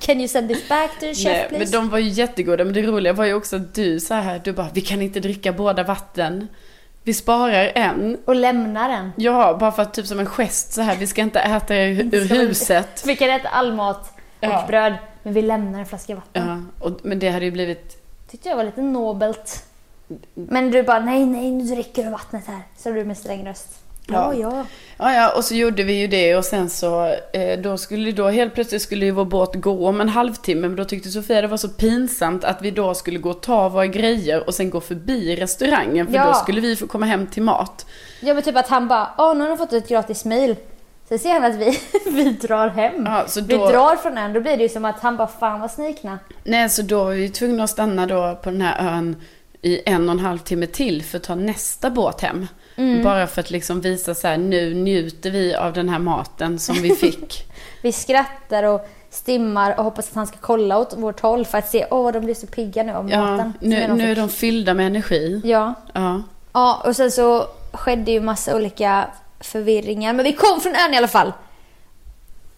[0.00, 1.72] Can you send this back to the chef Nej, men please?
[1.76, 2.64] de var ju jättegoda.
[2.64, 5.20] Men det roliga var ju också att du så här, du bara, vi kan inte
[5.20, 6.48] dricka båda vatten.
[7.02, 8.18] Vi sparar en.
[8.24, 9.12] Och lämna den.
[9.16, 12.14] Ja, bara för att typ som en gest så här, vi ska inte äta ur,
[12.14, 13.02] ur huset.
[13.06, 14.64] Vi kan äta all mat och Ja.
[14.68, 16.46] bröd, men vi lämnar en flaska vatten.
[16.78, 17.96] Ja, och, men det hade ju blivit,
[18.30, 19.64] Tyckte jag var lite nobelt.
[20.34, 22.60] Men du bara, nej, nej, nu dricker du vattnet här.
[22.76, 23.68] Sa du med sträng röst.
[24.06, 24.50] Ja, Ja.
[24.50, 24.64] ja.
[24.98, 28.28] ja ja, och så gjorde vi ju det och sen så, eh, då skulle då
[28.28, 30.60] helt plötsligt skulle ju vår båt gå om en halvtimme.
[30.68, 33.68] Men då tyckte Sofia det var så pinsamt att vi då skulle gå och ta
[33.68, 36.06] våra grejer och sen gå förbi restaurangen.
[36.06, 36.26] För Ja.
[36.26, 37.86] då skulle vi få komma hem till mat.
[38.20, 40.56] Ja, men typ att han bara, åh, nu har de fått ett gratis mail.
[41.08, 41.78] Sen ser han att vi,
[42.10, 43.06] vi drar hem.
[43.06, 45.28] Ja, så Vi då- drar från ön, då blir det ju som att han bara,
[45.28, 46.18] fan vad snikna.
[46.44, 49.16] Nej, så då var vi tvungna att stanna då på den här ön
[49.62, 52.46] i en och en halv timme till för att ta nästa båt hem.
[52.76, 53.04] Mm.
[53.04, 56.74] Bara för att liksom visa så här, nu njuter vi av den här maten som
[56.82, 57.46] vi fick.
[57.82, 61.68] Vi skrattar och stimmar och hoppas att han ska kolla åt vårt håll för att
[61.68, 63.52] se, åh de blir så pigga nu av ja, maten.
[63.60, 65.40] nu, nu är de fyllda med energi.
[65.44, 65.74] Ja.
[65.94, 66.22] Ja.
[66.52, 69.06] ja, och sen så skedde ju massa olika
[69.40, 70.12] förvirringar.
[70.12, 71.32] Men vi kom från ön i alla fall.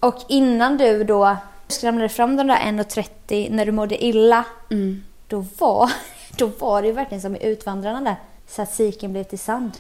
[0.01, 1.37] Och innan du då
[1.69, 5.05] skramlade fram de där 1.30 när du mådde illa, Mm.
[5.29, 5.91] då var,
[6.37, 8.17] då var det ju verkligen som i Utvandrarna där.
[8.47, 9.73] Guldet blev till sand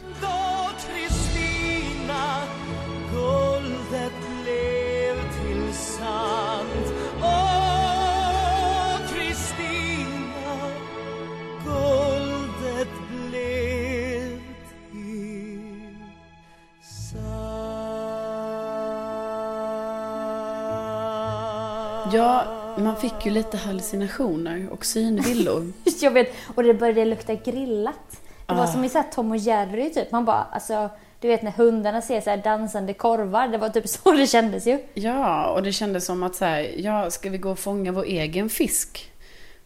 [22.14, 25.72] Ja, Man fick ju lite hallucinationer och synvillor.
[26.00, 28.20] Jag vet, och det började lukta grillat.
[28.46, 28.66] Det var Ah.
[28.66, 30.12] som i så Tom och Jerry typ.
[30.12, 33.48] Man bara, alltså, du vet när hundarna ser så här dansande korvar.
[33.48, 34.78] Det var typ så det kändes ju.
[34.94, 38.04] Ja, och det kändes som att så här, ja, ska vi gå och fånga vår
[38.04, 39.08] egen fisk?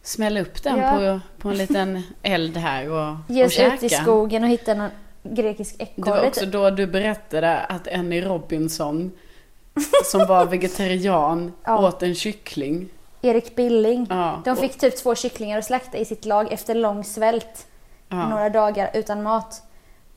[0.01, 0.91] Smälla upp den Ja.
[0.97, 4.01] på, på en liten eld här och, Ge och oss ut i käka.
[4.03, 4.89] skogen och hitta någon
[5.23, 6.51] grekisk Det var ekorre också typ.
[6.51, 9.11] då du berättade att Annie Robinson,
[10.05, 11.87] som var vegetarian, Ja.
[11.87, 12.89] åt en kyckling.
[13.21, 14.07] Erik Billing.
[14.09, 17.67] Ja, De fick typ två kycklingar att slakta i sitt lag efter lång svält.
[18.09, 18.29] ja.
[18.29, 19.61] Några dagar utan mat.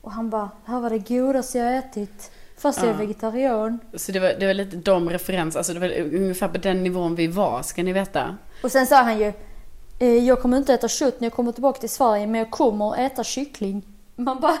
[0.01, 2.31] Och han bara, här var det godaste jag ätit.
[2.57, 3.79] Fast jag är vegetarian.
[3.93, 7.15] Så det var, det var lite de referenser, alltså det var ungefär på den nivån
[7.15, 8.37] vi var, ska ni veta.
[8.63, 9.33] Och sen sa han ju,
[9.99, 13.05] eh, jag kommer inte äta kött när jag kommer tillbaka till Sverige men jag kommer
[13.05, 13.83] äta kyckling.
[14.15, 14.57] Man bara,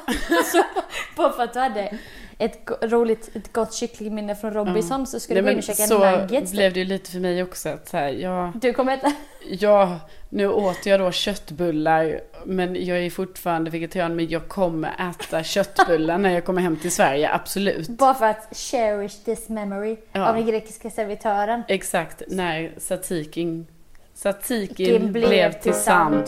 [1.15, 1.97] bara för att du hade
[2.45, 6.11] ett roligt, ett gott kycklingminne från Robinson så skulle du gå in och käka så
[6.17, 6.51] nuggets.
[6.51, 9.11] blev det ju lite för mig också att så här, ja, Du kommer äta...
[9.49, 9.99] ja,
[10.29, 16.17] nu åt jag då köttbullar, men jag är fortfarande vegetarian, men jag kommer äta köttbullar
[16.17, 17.87] när jag kommer hem till Sverige, absolut.
[17.89, 20.29] Bara för att cherish this memory Ja.
[20.29, 21.63] av den grekiska servitören.
[21.67, 23.67] Exakt, när satikin,
[24.13, 26.23] satikin Kim blev, till sand.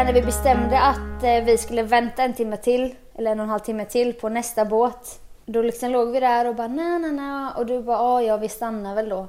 [0.00, 3.44] Där när vi bestämde att eh, vi skulle vänta en timme till, eller en och
[3.44, 5.20] en halv timme till på nästa båt.
[5.46, 8.36] Då liksom låg vi där och bara na na na och du bara ja, ja
[8.36, 9.28] vi stannar väl då.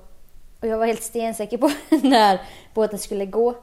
[0.60, 1.72] Och jag var helt stensäker på
[2.08, 2.42] när
[2.74, 3.56] båten skulle gå.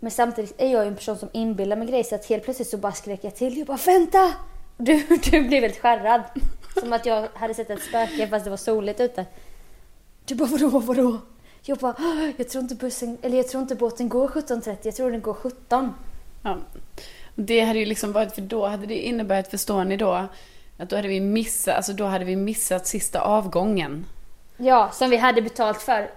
[0.00, 2.68] Men samtidigt är jag ju en person som inbillar mig grejer så att helt plötsligt
[2.68, 3.58] så bara skrek jag till.
[3.58, 4.32] Jag bara vänta!
[4.76, 6.22] Och Du, du blev helt skärrad.
[6.80, 9.26] Som att jag hade sett ett spöke fast det var soligt ute.
[10.24, 11.18] Du bara vadå, vadå?
[11.64, 14.94] Jag bara, "Åh, jag tror inte bussen, eller jag tror inte båten går 17.30, jag
[14.96, 15.94] tror den går 17.
[16.42, 16.56] Ja.
[17.34, 20.26] Det hade ju liksom varit, för då hade det inneburit, förstår ni då,
[20.78, 24.06] att då hade vi missat, alltså då hade vi missat sista avgången.
[24.56, 26.10] Ja, som vi hade betalt för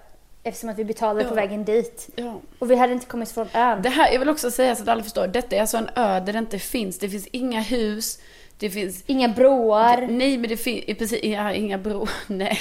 [0.44, 1.36] eftersom att vi betalade på Ja.
[1.36, 2.10] vägen dit.
[2.16, 2.40] Ja.
[2.60, 3.82] Och vi hade inte kommit från ön.
[3.82, 6.20] Det här, jag vill också säga så att alla förstår, detta är alltså en ö
[6.20, 8.20] där det inte finns, det finns inga hus,
[8.58, 10.08] det finns Inga broar.
[10.10, 12.60] Nej men det finns, precis, ja, inga bro, nej.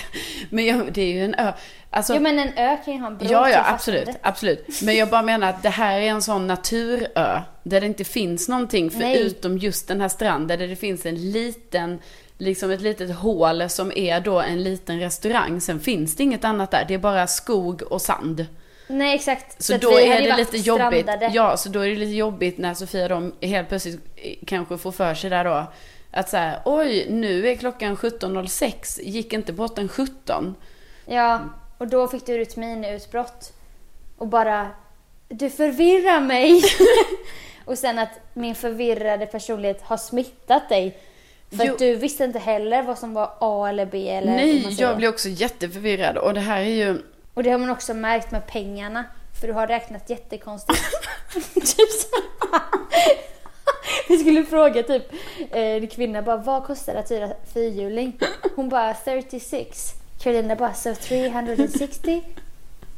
[0.51, 1.53] Men jag, det är ju en ö.
[1.91, 4.27] Alltså, Jo men en ö kan ju ha en bro Ja, ja, absolut, fastlandet.
[4.27, 4.83] absolut.
[4.83, 7.41] Men jag bara menar att det här är en sån naturö.
[7.63, 9.17] Där det inte finns någonting Nej.
[9.17, 10.59] förutom just den här stranden.
[10.59, 11.99] Där det finns en liten,
[12.39, 15.61] liksom ett litet hål som är då en liten restaurang.
[15.61, 16.85] Sen finns det inget annat där.
[16.89, 18.47] Det är bara skog och sand.
[18.87, 19.63] Nej exakt.
[19.63, 21.03] Så, att då är det lite jobbigt.
[21.03, 21.31] strandade.
[21.35, 24.01] Ja, så då är det lite jobbigt när Sofia då helt plötsligt
[24.47, 25.67] kanske får för sig där då.
[26.11, 29.01] Att säga, oj, nu är klockan 17.06.
[29.03, 30.55] Gick inte båten 17?
[31.07, 31.41] Ja,
[31.79, 33.53] och då fick du ett miniutbrott.
[34.17, 34.71] Och bara,
[35.29, 36.63] du förvirrar mig.
[37.65, 40.99] och sen att min förvirrade personlighet har smittat dig.
[41.57, 41.73] För Jo.
[41.73, 45.09] att du visste inte heller vad som var A eller B eller Nej, jag blir
[45.09, 46.17] också jätteförvirrad.
[46.17, 47.03] Och det här är ju...
[47.35, 49.05] Och det har man också märkt med pengarna.
[49.41, 50.81] För du har räknat jättekonstigt.
[51.55, 52.17] typ så.
[54.09, 58.19] Vi skulle fråga typ eh, en kvinna bara, vad kostar det att hyra fyrhjuling?
[58.57, 59.93] Hon bara 36.
[60.23, 62.23] Carolina bara, so 360?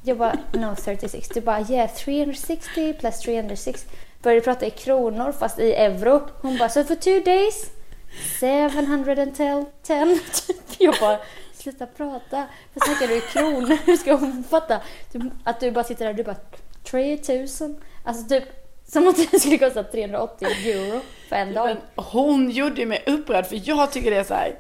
[0.03, 1.29] Jag bara, no 36.
[1.29, 3.89] Du bara, yeah 360 plus 360.
[4.23, 6.29] Började prata i kronor fast i euro.
[6.41, 7.71] Hon bara, so for two days
[8.41, 9.67] 710.
[9.87, 10.57] Typ.
[10.79, 11.19] Jag bara,
[11.71, 12.47] sluta prata.
[12.75, 13.79] Vad snackar du i kronor?
[13.87, 14.81] Hur ska hon fatta?
[15.13, 16.37] Typ, att du bara sitter där och du bara,
[16.91, 17.77] 3000.
[18.05, 18.45] Alltså typ,
[18.89, 21.67] som att det skulle kosta 380 euro för en dag.
[21.67, 24.59] Men hon gjorde mig upprörd för jag tycker det är så här.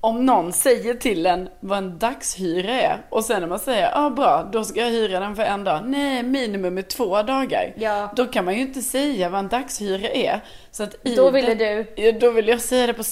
[0.00, 4.06] Om någon säger till en vad en dagshyra är och sen när man säger ja
[4.06, 5.80] ah, bra, då ska jag hyra den för en dag.
[5.84, 7.72] Nej, minimum är två dagar.
[7.76, 8.12] Ja.
[8.16, 10.40] Då kan man ju inte säga vad en dagshyra är.
[10.70, 13.02] Så att Då ville det- du- då vill jag säga det på...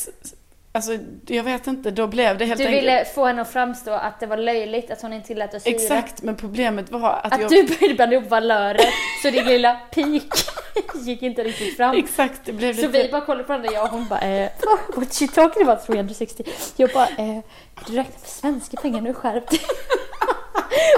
[0.72, 0.92] Alltså,
[1.26, 2.82] jag vet inte, då blev det helt Du enkelt...
[2.82, 5.74] ville få henne att framstå att det var löjligt att hon inte tillät oss hyra.
[5.74, 7.50] Exakt, men problemet var att, Att jag...
[7.50, 8.86] du började blanda ihop valörer
[9.22, 10.32] så din lilla pik
[10.94, 11.96] gick inte riktigt fram.
[11.96, 13.02] Exakt, det blev Så lite...
[13.02, 14.50] vi bara kollade på varandra, jag och hon bara eh,
[14.96, 16.44] What she talking about 360?
[16.76, 17.38] Jag bara eh,
[17.86, 19.60] Du räknar för svenska pengar nu, skärp dig.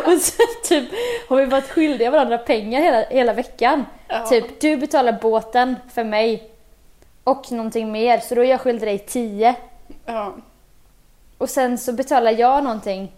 [0.07, 0.85] Och så typ
[1.29, 3.85] har vi varit skyldiga varandra pengar hela, hela veckan.
[4.09, 4.27] Ja.
[4.27, 6.52] Typ du betalar båten för mig
[7.25, 9.55] och någonting mer så då är jag skyldig dig 10.
[10.07, 10.35] Ja.
[11.39, 13.13] Och sen så betalar jag någonting.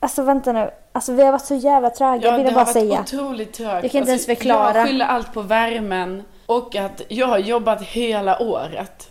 [0.00, 2.64] Alltså vänta nu, alltså vi har varit så jävla tröga Ja, vill det jag har
[2.64, 3.00] bara varit säga.
[3.00, 3.82] otroligt trögt.
[3.82, 4.78] Jag kan inte ens förklara.
[4.78, 9.10] Jag skyller allt på värmen och att jag har jobbat hela året.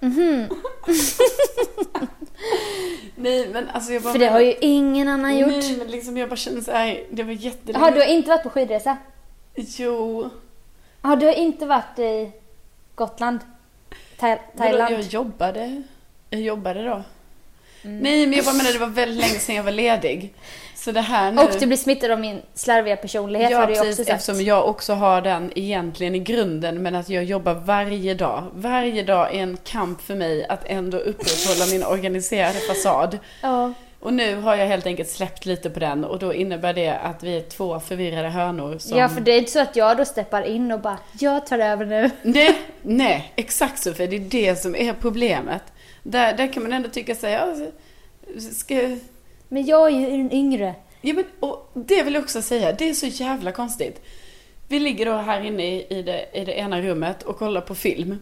[3.16, 4.12] Nej men alltså jag bara Mhm.
[4.12, 5.48] För det har ju ingen annan gjort.
[5.50, 7.84] Nej men liksom jag bara känner såhär, det var jättelänge.
[7.84, 8.96] Har du har inte varit på skidresa?
[9.54, 10.30] Jo.
[11.02, 12.32] Har du inte varit i
[12.94, 13.40] Gotland?
[14.18, 14.94] Tha- Vadå, Thailand.
[14.94, 15.82] Jag jobbade.
[16.30, 17.02] Jag jobbade då.
[17.82, 20.34] Nej, men jag menar det var väldigt länge sedan jag var ledig.
[20.76, 21.42] Så det här nu...
[21.42, 23.90] Och du blir smittad av min slarviga personlighet Ja, har du precis.
[23.90, 24.10] också sagt.
[24.20, 28.44] Eftersom jag också har den egentligen i grunden, men att jag jobbar varje dag.
[28.54, 33.18] Varje dag är en kamp för mig att ändå upprätthålla min organiserade fasad.
[33.42, 33.72] Ja.
[34.04, 37.22] Och nu har jag helt enkelt släppt lite på den och då innebär det att
[37.22, 38.98] vi är två förvirrade hönor som...
[38.98, 41.58] ja, för det är inte så att jag då steppar in och bara jag tar
[41.58, 42.10] över nu.
[42.22, 45.62] Nej, nej, exakt så, för det är det som är problemet.
[46.02, 47.56] Där, där kan man ändå tycka sig, ja,
[48.52, 48.96] ska...
[49.48, 50.74] Men jag är ju den yngre.
[51.00, 54.02] Ja, men, och det vill jag också säga, det är så jävla konstigt.
[54.68, 57.74] Vi ligger då här inne i, i, det, i det ena rummet och kollar på
[57.74, 58.18] film.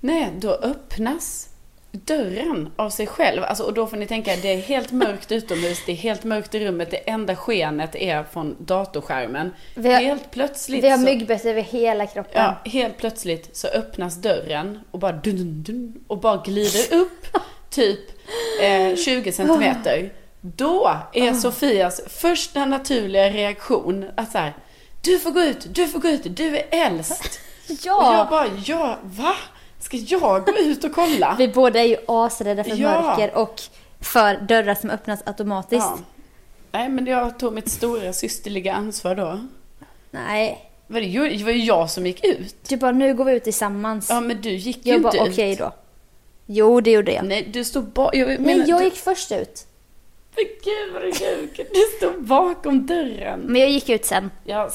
[0.00, 1.53] Nej, då öppnas
[1.94, 3.42] dörren av sig själv.
[3.44, 6.54] Alltså, och då får ni tänka, det är helt mörkt utomhus, det är helt mörkt
[6.54, 9.50] i rummet, det enda skenet är från datorskärmen.
[9.74, 12.42] Vi har- helt plötsligt Vi har myggbett över hela kroppen.
[12.64, 17.26] Ja, helt plötsligt så öppnas dörren och bara dun, dun, dun, och bara glider upp
[17.70, 18.00] typ
[18.62, 20.12] eh, 20 centimeter.
[20.40, 24.52] Då är Sofias första naturliga reaktion att så här,
[25.02, 27.40] du får gå ut, du får gå ut, du är äldst.
[27.70, 28.26] Och jag Ja!
[28.30, 29.34] bara, ja, va?
[29.84, 31.34] Ska jag gå ut och kolla?
[31.38, 33.02] Vi båda är ju asrädda för Ja.
[33.02, 33.60] mörker och
[34.00, 35.86] för dörrar som öppnas automatiskt.
[35.86, 35.98] Ja.
[36.72, 39.40] Nej, men jag tog mitt stora systerliga ansvar då.
[40.10, 40.70] Nej.
[40.86, 42.56] Var det, var ju jag som gick ut.
[42.68, 44.06] Du bara, nu går vi ut tillsammans.
[44.10, 45.32] Ja, men du gick ju jag inte bara, ut.
[45.32, 45.72] okej då.
[46.46, 47.24] Jo, det gjorde jag.
[47.24, 48.10] Nej, du stod bara...
[48.14, 49.66] Jag, Nej, jag du- gick först ut.
[50.36, 51.46] Men gud vad du.
[51.56, 53.40] Du stod bakom dörren.
[53.40, 54.30] Men jag gick ut sen.
[54.44, 54.70] Ja,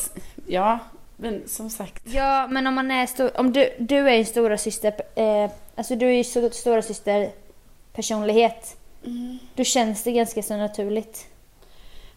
[0.48, 0.80] ja,
[1.22, 2.04] men som sagt.
[2.06, 5.96] Ja, men om man är stor, om du, du är en stora syster, eh, alltså
[5.96, 7.32] du är ju så, stora syster
[7.94, 8.78] personlighet.
[9.56, 11.28] Då känns det ganska så naturligt.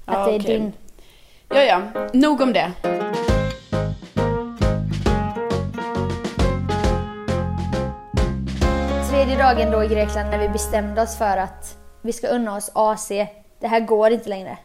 [0.04, 0.72] Att Ja, det är din.
[1.48, 2.72] Ja, ja, nog om det.
[9.10, 12.70] Tredje dagen då i Grekland när vi bestämde oss för att vi ska unna oss
[12.74, 13.08] AC.
[13.60, 14.58] Det här går inte längre.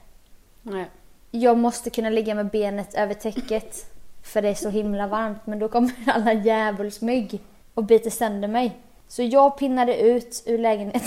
[0.61, 0.85] Nej.
[1.31, 3.96] Jag måste kunna ligga med benet över täcket.
[4.27, 5.39] För det är så himla varmt.
[5.45, 7.39] Men då kommer alla djävulsmygg
[7.73, 8.77] och biter sönder mig.
[9.07, 11.01] Så jag pinnade ut ur lägenheten.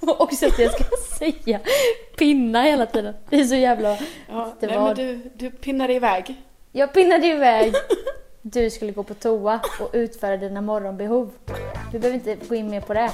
[0.00, 0.84] Och också att jag ska
[1.18, 1.60] säga
[2.18, 3.14] pinna hela tiden.
[3.30, 3.98] Det är så jävla...
[4.28, 6.34] Ja, Det nej, var- men du, du pinnade iväg.
[6.72, 7.74] Jag pinnade iväg.
[8.42, 11.30] Du skulle gå på toa och utföra dina morgonbehov.
[11.92, 13.10] Vi behöver inte gå in mer på det.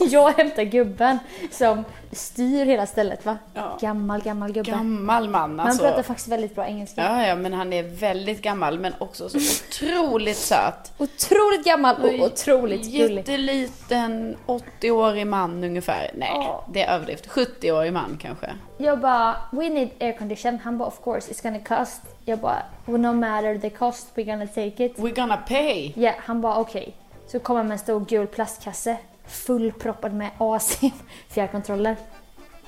[0.10, 1.18] Jag hämtar gubben
[1.50, 3.38] som styr hela stället va?
[3.54, 3.78] Ja.
[3.80, 4.70] Gammal, gammal gubbe.
[4.70, 5.82] Gammal man Han alltså.
[5.82, 7.02] pratar faktiskt väldigt bra engelska.
[7.04, 10.92] Ja, ja, men han är väldigt gammal men också så otroligt söt.
[10.98, 13.16] Otroligt gammal och otroligt gullig.
[13.18, 16.10] Jätteliten 80-årig man ungefär.
[16.14, 16.64] Nej, Ja.
[16.72, 17.28] det är överdrift.
[17.28, 18.50] 70-årig man kanske.
[18.78, 20.58] Jag bara, we need air condition.
[20.64, 22.00] Han bara, of course it's gonna cost.
[22.24, 24.96] Jag bara, well, no matter the cost we're gonna take it.
[24.98, 25.92] We're gonna pay.
[25.96, 26.94] Ja, han bara okej.
[27.26, 28.96] Så kom han med en stor gul plastkasse
[29.30, 30.80] fullproppad med AC
[31.28, 31.96] fjärrkontroller.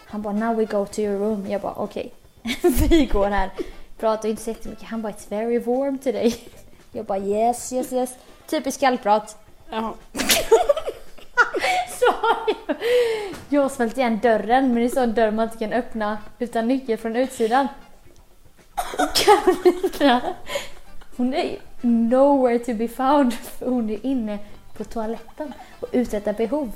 [0.06, 1.46] Han bara now we go to your room.
[1.50, 2.12] Jag bara okej.
[2.62, 3.50] Vi går här.
[3.98, 4.84] Pratar inte så jättemycket.
[4.84, 6.34] Han bara it's very warm today.
[6.92, 8.14] Jag bara yes, yes, yes.
[8.46, 9.36] Typiskt kallprat.
[9.70, 9.94] Ja.
[11.88, 12.14] Så
[12.66, 12.76] jag,
[13.48, 16.18] jag har smält igen dörren men det är så en dörr man inte kan öppna
[16.38, 17.68] utan nyckel från utsidan.
[18.98, 20.20] Och Carolina,
[21.16, 24.38] hon är nowhere to be found för hon är inne
[24.82, 26.72] på toaletten och uträttar behov.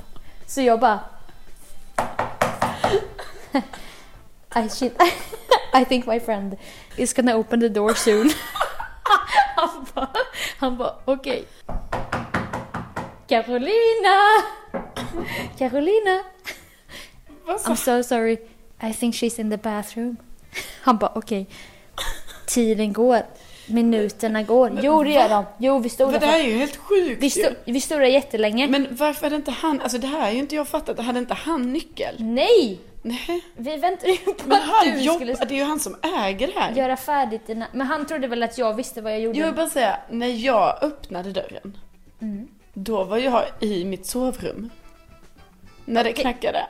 [0.47, 1.01] Så jag bara...
[4.65, 5.03] I, shit,
[5.75, 6.57] I think my friend
[6.97, 8.31] is gonna open the door soon.
[9.57, 10.09] Han bara,
[10.59, 11.45] han bara okej.
[13.27, 14.17] Carolina!
[15.59, 16.23] Carolina!
[17.47, 18.39] Sa I'm so sorry.
[18.83, 20.17] I think she's in the bathroom.
[20.83, 21.47] Han bara okej.
[22.47, 23.23] Tiden går.
[23.67, 24.81] Minuterna går.
[24.83, 25.45] Jo det gör de.
[25.59, 26.27] Jo vi stod Men där.
[26.27, 28.69] det här är ju helt sjukt Vi stod, vi stod där jättelänge.
[28.69, 31.35] Men varför hade inte han, alltså det här är ju inte jag fattat, hade inte
[31.35, 32.15] han nyckel?
[32.19, 32.81] Nej!
[33.03, 33.45] Nej.
[33.57, 35.97] Vi väntade ju på Men att han du jobbar, skulle det är ju han som
[36.25, 36.73] äger det här.
[36.73, 37.67] göra färdigt dina...
[37.73, 39.39] Men han trodde väl att jag visste vad jag gjorde.
[39.39, 41.77] Jag vill bara säga, när jag öppnade dörren,
[42.21, 42.49] Mm.
[42.75, 44.71] då var jag i mitt sovrum.
[45.89, 46.67] När det knackade.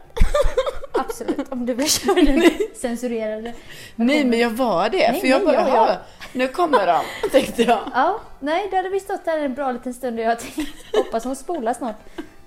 [0.92, 2.42] Absolut, om du vill köra den
[2.74, 3.52] censurerade.
[3.96, 5.86] Nej men jag var det, Nej, för jag nej, bara, ja, ja.
[5.88, 5.96] "Jaha,
[6.32, 7.00] nu kommer de,
[7.30, 7.78] tänkte jag.
[7.94, 11.24] Ja, nej, då hade vi stått där en bra liten stund och jag tänkte hoppas
[11.24, 11.96] hon spolar snart.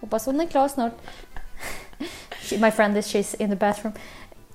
[0.02, 0.94] Hoppas hon är klar snart.
[2.60, 3.94] My friend is she's in the bathroom.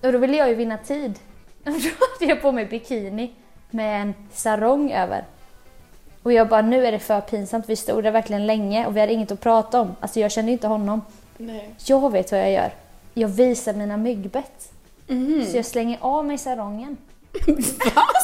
[0.03, 1.19] Och då ville jag ju vinna tid.
[1.65, 3.33] Och då hade jag på mig bikini
[3.71, 5.25] med en sarong över.
[6.23, 7.69] Och jag bara, nu är det för pinsamt.
[7.69, 9.97] Vi stod där verkligen länge och vi hade inget att prata om.
[10.01, 11.03] Alltså jag kände inte honom.
[11.37, 11.75] Nej.
[11.87, 12.75] Jag vet vad jag gör.
[13.15, 14.73] Jag visar mina myggbett.
[15.07, 15.47] Mhm.
[15.47, 16.97] Så jag slänger av mig sarongen.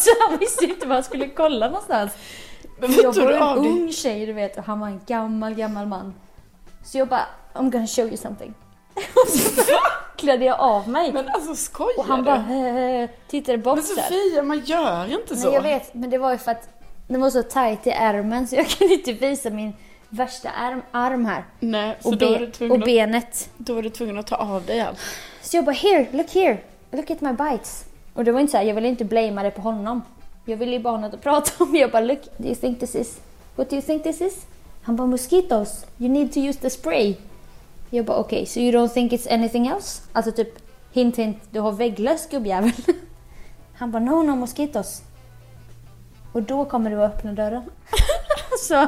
[0.00, 2.12] så han visste inte var han skulle kolla någonstans.
[2.80, 3.70] Jag var en av dig?
[3.70, 6.14] ung tjej du vet och han var en gammal, gammal man.
[6.84, 8.54] Så jag bara, I'm gonna show you something.
[8.94, 9.72] Och så
[10.16, 11.12] klädde jag av mig.
[11.12, 13.84] Men alltså skojar Och han bara, äh, tittade bort Men.
[13.84, 15.46] Sofia, man gör inte så.
[15.46, 16.68] Nej jag vet, men det var ju för att
[17.08, 19.72] den var så tight i ärmen så jag kunde inte visa min
[20.10, 21.44] värsta arm, arm här.
[21.60, 23.50] Nej, Och, be, och att, benet.
[23.56, 24.98] då var du tvungen att ta av dig allt.
[25.42, 26.58] Så jag bara, here, look here,
[26.90, 27.84] look at my bites.
[28.14, 30.02] Och det var inte så här, jag ville inte blamea det på honom.
[30.44, 31.76] Jag ville ju bara ha något att prata om.
[31.76, 33.20] Jag bara, look, do you think this is,
[33.56, 34.46] what do you think this is?
[34.82, 37.16] Han bara, mosquitoes, you need to use the spray.
[37.90, 40.02] Jag bara, okej, okay, so you don't think it's anything else?
[40.12, 40.58] Alltså typ,
[40.92, 42.72] hint hint, du har vägglöss gubbjävel.
[43.74, 45.02] Han bara, no no mosquitoes.
[46.32, 47.62] Och då kommer du att öppna dörren.
[48.68, 48.86] så,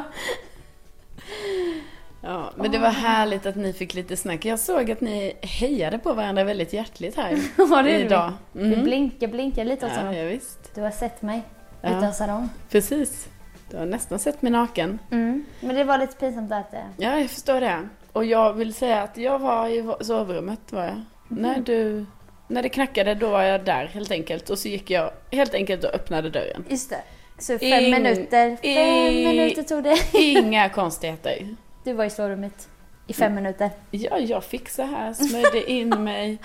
[2.21, 4.45] Ja, men det var härligt att ni fick lite snack.
[4.45, 8.01] Jag såg att ni hejade på varandra väldigt hjärtligt här Ja, det vi.
[8.03, 8.33] idag.
[8.51, 8.83] vi Mm.
[8.83, 10.75] blinkar, blinkar lite åt Ja, ja, visst.
[10.75, 11.41] Du har sett mig
[11.81, 11.97] Ja.
[11.97, 12.49] utan sarong.
[12.69, 13.27] Precis.
[13.71, 14.99] Du har nästan sett mig naken.
[15.11, 15.45] Mm.
[15.59, 16.73] Men det var lite pinsamt att...
[16.73, 17.79] eh, Ja, jag förstår det.
[18.11, 21.01] Och jag vill säga att jag var i sovrummet, var jag.
[21.27, 22.05] När du...
[22.47, 24.49] När det knackade, då var jag där helt enkelt.
[24.49, 26.65] Och så gick jag helt enkelt och öppnade dörren.
[26.69, 27.01] Just det.
[27.39, 28.57] Så fem Ing- minuter.
[28.61, 29.97] Fem i- minuter tog det.
[30.13, 31.55] Inga konstigheter.
[31.83, 32.67] Du var i sovrummet
[33.07, 33.69] i fem minuter.
[33.91, 36.37] Ja, jag fixade här, smörjde in mig,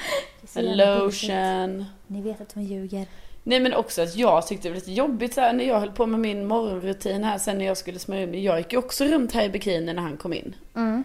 [0.46, 1.84] Så lotion.
[2.06, 3.06] Ni vet att hon ljuger.
[3.42, 5.90] Nej men också att jag tyckte det var lite jobbigt så här, när jag höll
[5.92, 8.44] på med min morgonrutin här sen när jag skulle smörja in mig.
[8.44, 10.54] Jag gick ju också runt här i bikini när han kom in.
[10.76, 11.04] Mm.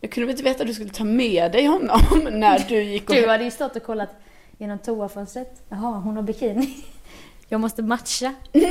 [0.00, 2.00] Jag kunde väl inte veta att du skulle ta med dig honom
[2.30, 3.16] när du gick och...
[3.16, 4.10] Du hade ju stått och kollat
[4.58, 5.62] genom toafönstret.
[5.68, 6.74] Jaha, hon har bikini.
[7.48, 8.34] Jag måste matcha.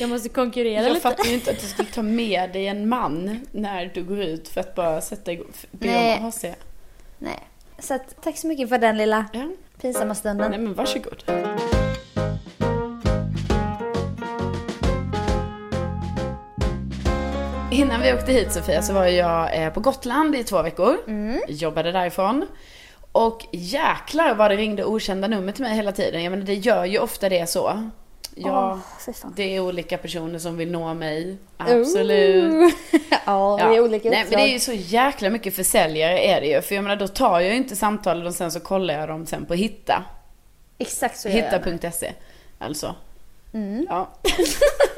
[0.00, 1.00] Jag måste konkurrera Jag lite.
[1.00, 4.48] fattar ju inte att du skulle ta med dig en man när du går ut
[4.48, 6.44] för att bara sätta igång, be om AC.
[7.18, 7.38] Nej.
[7.78, 9.48] Så att, tack så mycket för den lilla Ja.
[9.80, 10.50] pinsamma stunden.
[10.50, 11.22] Nej men varsågod.
[17.72, 20.96] Innan vi åkte hit Sofia så var jag eh, på Gotland i två veckor.
[21.48, 22.46] Jobbade därifrån.
[23.18, 26.22] Och jäklar vad det ringde okända nummer till mig hela tiden.
[26.22, 27.90] Jag menar det gör ju ofta det så.
[28.34, 28.80] Ja,
[29.14, 29.32] fan.
[29.36, 31.36] det är olika personer som vill nå mig.
[31.56, 32.52] Absolut.
[32.52, 32.70] Ooh.
[33.26, 36.46] ja, det är olika Nej, men det är ju så jäkla mycket försäljare är det
[36.46, 36.62] ju.
[36.62, 39.26] För jag menar då tar jag ju inte samtalen och sen så kollar jag dem
[39.26, 40.04] sen på Hitta.
[40.78, 41.28] Exakt så.
[41.28, 42.12] Hitta.se.
[42.58, 42.94] Alltså.
[43.54, 43.86] Mm.
[43.90, 44.08] Ja.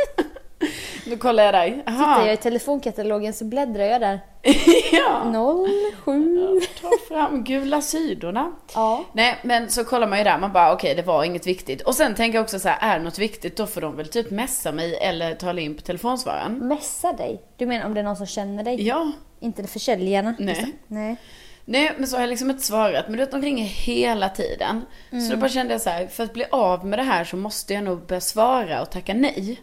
[1.10, 1.74] Då kollar jag.
[1.74, 2.26] Tittar Aha.
[2.26, 4.20] jag i telefonkatalogen så bläddrar jag där.
[4.92, 5.66] ja.
[6.04, 6.60] 07.
[6.80, 8.52] Ta fram gula sidorna.
[8.74, 9.04] Ja.
[9.12, 11.82] Nej men så kollar man ju där, man bara okej det var inget viktigt.
[11.82, 14.08] Och sen tänker jag också så här, är det något viktigt då får de väl
[14.08, 16.68] typ messa mig eller tala in på telefonsvararen.
[16.68, 17.42] Messa dig?
[17.56, 18.86] Du menar om det är någon som känner dig?
[18.86, 20.34] Ja, Inte försäljarna?
[20.38, 20.54] Nej.
[20.54, 20.94] Det.
[20.94, 21.16] Nej.
[21.64, 23.04] Nej, men så har jag liksom inte svarat.
[23.08, 24.84] Men du vet, de ringer hela tiden.
[25.10, 27.36] Så då bara kände jag så här, för att bli av med det här så
[27.36, 29.60] måste jag nog börja svara och tacka nej.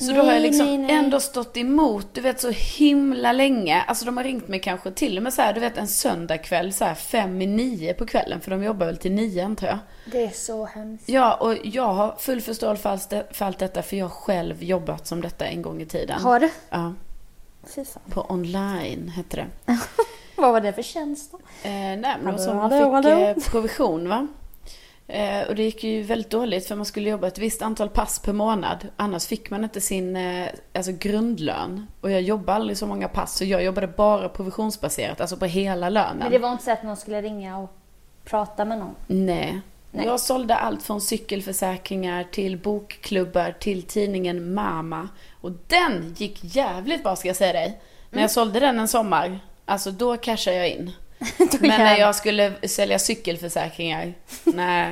[0.00, 0.90] Så då Nej, har jag liksom nej, nej.
[0.96, 3.82] ändå stått emot, du vet så himla länge.
[3.86, 6.72] Alltså de har ringt mig kanske till och med så här, du vet en söndagkväll
[6.72, 8.40] så här fem i nio på kvällen.
[8.40, 9.78] För de jobbar väl till nio antar jag.
[10.12, 11.08] Det är så hemskt.
[11.08, 12.82] Ja, och jag har full förståelse
[13.32, 16.20] för allt, detta för jag har själv jobbat som detta en gång i tiden.
[16.20, 16.50] Har du?
[16.70, 16.94] Ja,
[17.74, 18.02] Fy fan.
[18.10, 19.46] på online hette det.
[20.36, 21.38] Vad var det för tjänst då?
[21.68, 23.26] Eh, nej, men var så Hallå, man hallå, fick hallå.
[23.26, 24.26] eh, provision va.
[25.10, 28.18] Eh, och det gick ju väldigt dåligt för man skulle jobba ett visst antal pass
[28.18, 28.88] per månad.
[28.96, 31.86] Annars fick man inte sin eh, alltså grundlön.
[32.00, 35.88] Och jag jobbade aldrig så många pass så jag jobbade bara provisionsbaserat, alltså på hela
[35.88, 36.18] lönen.
[36.18, 37.70] Men det var inte så att någon skulle ringa och
[38.24, 38.94] prata med någon?
[39.06, 39.60] Nej.
[39.90, 40.06] Nej.
[40.06, 45.08] Jag sålde allt från cykelförsäkringar till bokklubbar till tidningen Mama.
[45.40, 47.68] Och den gick jävligt bra ska jag säga dig.
[48.10, 48.22] När Mm.
[48.22, 50.90] jag sålde den en sommar, alltså då cashade jag in.
[51.60, 54.90] Men när jag skulle sälja cykelförsäkringar, nej.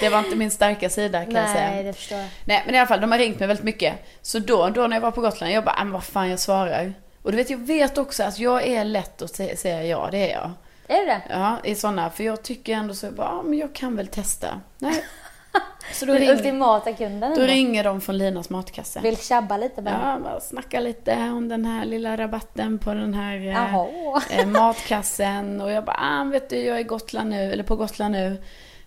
[0.00, 1.70] Det var inte min starka sida kan jag säga.
[1.70, 2.28] Nej, det förstår jag.
[2.44, 3.94] Nej men i alla fall, de har ringt mig väldigt mycket.
[4.22, 6.38] Så då, då när jag var på Gotland, jag bara, "Ah, men vad fan jag
[6.40, 6.94] svarar.
[7.22, 10.30] Och du vet, jag vet också att jag är lätt att sä- säga ja, det
[10.32, 10.50] är jag.
[10.88, 11.20] Är det det?
[11.30, 14.60] Ja, i sådana, för jag tycker ändå så, bara, ja, men jag kan väl testa.
[14.78, 15.04] Nej.
[15.92, 17.34] Så då, Den ringer, ultimata kunden?
[17.38, 19.00] då ringer de från Linas matkasse.
[19.00, 20.14] Vill tjabba lite bara?
[20.14, 25.60] Ja, bara snacka lite om den här lilla rabatten på den här eh, eh, matkassen.
[25.60, 28.42] Och jag bara, ah, vet du, jag är Gotland nu, eller på Gotland nu.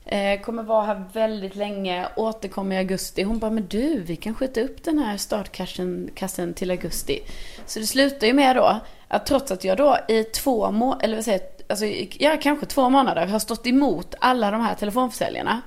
[0.06, 3.24] Eh, kommer vara här väldigt länge, återkommer i augusti.
[3.24, 7.20] Hon bara, men du, vi kan skjuta upp den här startkassen kassen till augusti.
[7.66, 11.16] Så det slutar ju med då, att trots att jag då i två månader, eller
[11.16, 11.86] vad säger alltså,
[12.20, 15.62] ja, kanske två månader har stått emot alla de här telefonförsäljarna.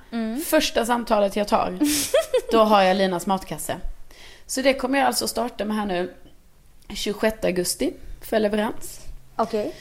[0.45, 1.79] Första samtalet jag tar,
[2.51, 3.77] då har jag Linas matkasse.
[4.45, 6.13] Så det kommer jag alltså starta med här nu
[6.89, 8.99] 26 augusti för leverans.
[9.35, 9.75] Okej.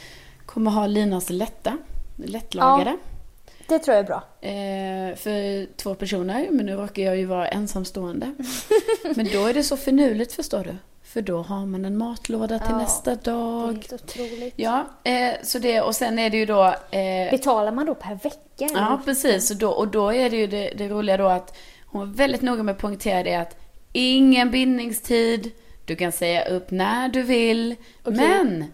[0.46, 1.78] Kommer ha Linas lätta,
[2.16, 2.96] lättlagade.
[3.68, 4.22] Det tror jag är bra.
[4.40, 8.34] Eh, för två personer, men nu råkar jag ju vara ensamstående.
[9.16, 10.76] men då är det så finurligt förstår du.
[11.12, 13.66] För då har man en matlåda till Ja, nästa Det är dag.
[13.72, 14.54] helt otroligt.
[14.56, 16.64] Ja, eh, så det, och sen är det ju då...
[16.90, 18.64] Eh, Betalar man då per vecka?
[18.64, 18.74] eller?
[18.80, 19.50] ja, precis.
[19.50, 21.56] Och då, och då är det ju det, det roliga då att
[21.86, 23.56] hon var väldigt noga med att poängtera det att
[23.92, 25.50] ingen bindningstid,
[25.84, 28.64] du kan säga upp när du vill, men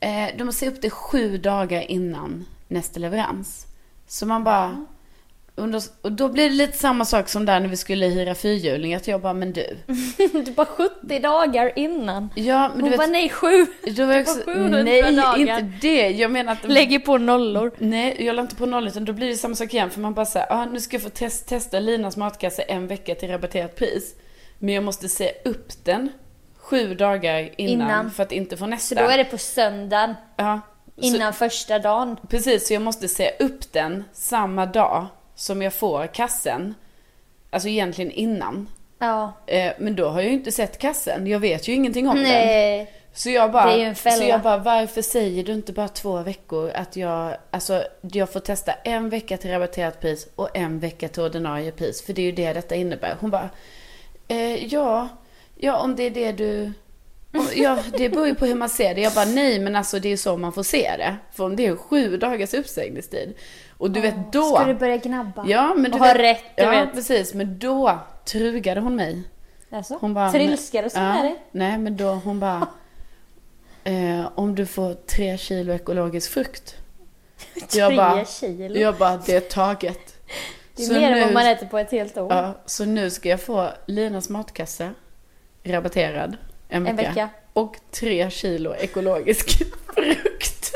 [0.00, 3.66] eh, du måste säga upp det sju dagar innan nästa leverans.
[4.06, 4.86] Så man bara...
[5.56, 8.94] Under, och då blir det lite samma sak som där när vi skulle hyra fyrhjuling,
[8.94, 9.76] att jag bara, men du.
[10.44, 12.30] du bara 70 dagar innan.
[12.34, 13.66] Ja, men Hon du bara vet, nej sju.
[13.96, 15.38] då var jag också, 700 nej, dagar.
[15.38, 16.10] inte det.
[16.10, 17.72] Jag menar att Lägger på nollor.
[17.78, 19.90] Nej, jag la inte på noll utan då blir det samma sak igen.
[19.90, 23.14] För man bara säger, ah, nu ska jag få test, testa Linas matkasse en vecka
[23.14, 24.14] till rabatterat pris.
[24.58, 26.08] Men jag måste se upp den
[26.56, 28.10] sju dagar innan, Innan.
[28.10, 28.96] för att inte få nästa.
[28.96, 30.60] Så då är det på söndagen ja,
[30.96, 32.16] så, innan första dagen.
[32.28, 36.74] precis, så jag måste se upp den samma dag som jag får kassen.
[37.50, 38.68] Alltså egentligen innan.
[38.98, 39.32] Ja.
[39.46, 41.26] Eh, men då har jag ju inte sett kassen.
[41.26, 42.24] Jag vet ju ingenting om den.
[42.24, 42.92] Nej.
[43.16, 44.16] Så jag bara, Det är ju en fälla.
[44.16, 48.40] så jag bara, varför säger du inte bara två veckor att jag, alltså jag får
[48.40, 52.02] testa en vecka till rabatterat pris och en vecka till ordinarie pris.
[52.02, 53.16] För det är ju det detta innebär.
[53.20, 53.50] Hon bara,
[54.28, 55.08] eh, ja,
[55.56, 56.72] ja om det är det du,
[57.34, 59.00] om- ja det beror ju på hur man ser det.
[59.00, 61.16] Jag bara, nej men alltså det är så man får se det.
[61.32, 63.34] För om det är sju dagars uppsägningstid.
[63.78, 64.56] Och du vet då.
[64.56, 65.44] Ska du börja gnabba?
[65.48, 66.92] Ja men du och ha vet, rätt, du Ja vet.
[66.92, 69.22] precis, men då trugade hon mig.
[69.70, 71.36] Alltså, Hon bara, Trilskar och så ja, det.
[71.50, 72.66] Nej, men då hon bara...
[73.86, 76.74] Eh, om du får tre kilo ekologisk frukt.
[77.54, 78.76] Jag Tre bara, kilo.
[78.78, 80.14] jag bara, det är taget.
[80.76, 82.32] det är Så mer än vad man äter på ett helt år.
[82.32, 84.90] Ja, så nu ska jag få Linas matkasse
[85.64, 86.36] rabatterad
[86.76, 86.96] en vecka.
[87.08, 87.28] vecka.
[87.52, 89.58] Och tre kilo ekologisk
[89.94, 90.74] frukt.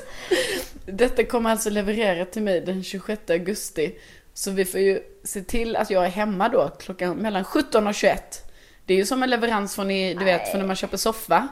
[0.87, 3.95] Detta kommer alltså leverera till mig den 26 augusti.
[4.35, 7.95] Så vi får ju se till att jag är hemma då klockan mellan 17 och
[7.95, 8.45] 21.
[8.85, 11.49] Det är ju som en leverans från, i, du vet, från när man köper soffa.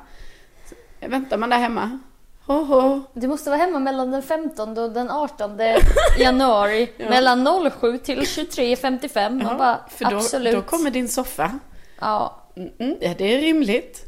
[1.01, 1.99] Väntar man där hemma.
[2.47, 3.03] Ho, ho.
[3.13, 5.59] Du måste vara hemma mellan den 15 och den 18
[6.19, 6.91] januari.
[6.97, 7.09] Ja.
[7.09, 9.31] Mellan 07 till 23.55.
[9.31, 10.55] Man Ja, bara, för då, absolut.
[10.55, 11.59] då kommer din soffa.
[12.01, 12.43] Ja.
[12.57, 14.05] Mm, mm, ja, det är rimligt.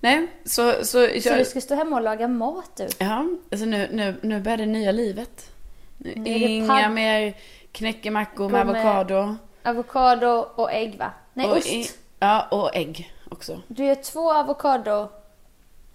[0.00, 0.72] Nej, så...
[0.72, 2.88] Så, Så jag, du ska stå hemma och laga mat du?
[2.98, 5.50] Ja, alltså nu, nu, nu börjar det nya livet.
[5.96, 7.36] Nu, Nu Inga mer
[7.72, 9.36] knäckemackor med avokado.
[9.62, 11.10] Avokado och ägg va?
[11.34, 11.66] Nej, och ost.
[11.66, 13.60] i- ja, och ägg också.
[13.68, 15.08] Du gör två avokado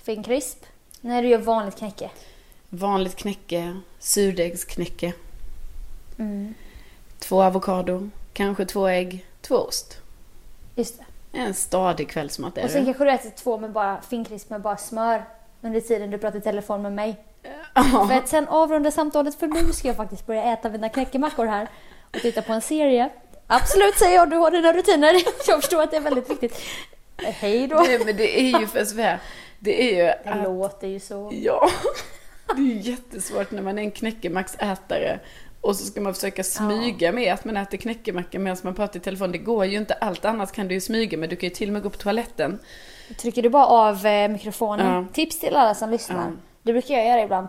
[0.03, 0.65] finkrisp
[1.01, 2.09] när du gör vanligt knäcke.
[2.69, 5.13] Vanligt knäcke, surdegsknäcke.
[6.19, 6.53] Mm.
[7.19, 9.97] Två avokado, kanske två ägg, två ost.
[10.75, 11.05] Just det.
[11.36, 12.86] En stadig kvällsmat är Och sen det.
[12.86, 15.25] kanske du äter två med bara finkrisp med bara smör
[15.61, 17.15] under tiden du pratar i telefon med mig.
[17.75, 18.07] Ja.
[18.09, 21.67] För att sen avrunda samtalet för nu ska jag faktiskt börja äta mina knäckemackor här
[22.13, 23.09] och titta på en serie.
[23.47, 25.13] Absolut säger jag, du har dina rutiner.
[25.47, 26.59] Jag förstår att det är väldigt viktigt.
[27.17, 27.75] Hej då.
[27.75, 29.19] Nej, men det är ju för Svea,
[29.59, 31.31] det är ju Det att, låter ju så.
[31.34, 31.69] ja,
[32.55, 35.19] det är ju jättesvårt när man är en knäckemacksätare
[35.64, 39.03] och så ska man försöka smyga med att man äter knäckemacka medan man pratar i
[39.03, 39.32] telefon.
[39.32, 39.93] Det går ju inte.
[39.93, 41.30] Allt annat kan du ju smyga med.
[41.30, 42.59] Du kan ju till och med gå på toaletten.
[43.22, 44.88] Trycker du bara av eh, mikrofonen.
[44.93, 45.05] Ja.
[45.14, 46.16] Tips till alla som lyssnar.
[46.18, 46.32] Ja.
[46.64, 47.47] Det brukar jag göra ibland.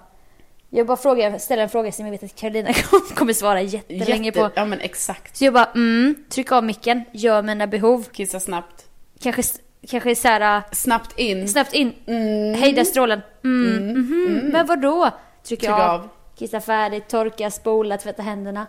[0.70, 2.70] Jag bara frågar, ställer en fråga som jag vet att Karolina
[3.14, 4.50] kommer svara jättelänge Jätte- på.
[4.54, 5.36] Ja men exakt.
[5.36, 8.04] Så jag bara mm, tryck av micken, gör mina behov.
[8.12, 8.84] Kissa snabbt.
[9.20, 9.42] Kanske,
[9.88, 11.48] kanske så här, Snabbt in.
[11.48, 12.54] snabbt in, Mm.
[12.60, 13.20] hejda strålen.
[13.44, 15.10] Mm, mhm, Men vadå?
[15.44, 16.08] Trycker Tryck av, av.
[16.38, 18.66] kissa färdigt, torka, spola, tvätta händerna.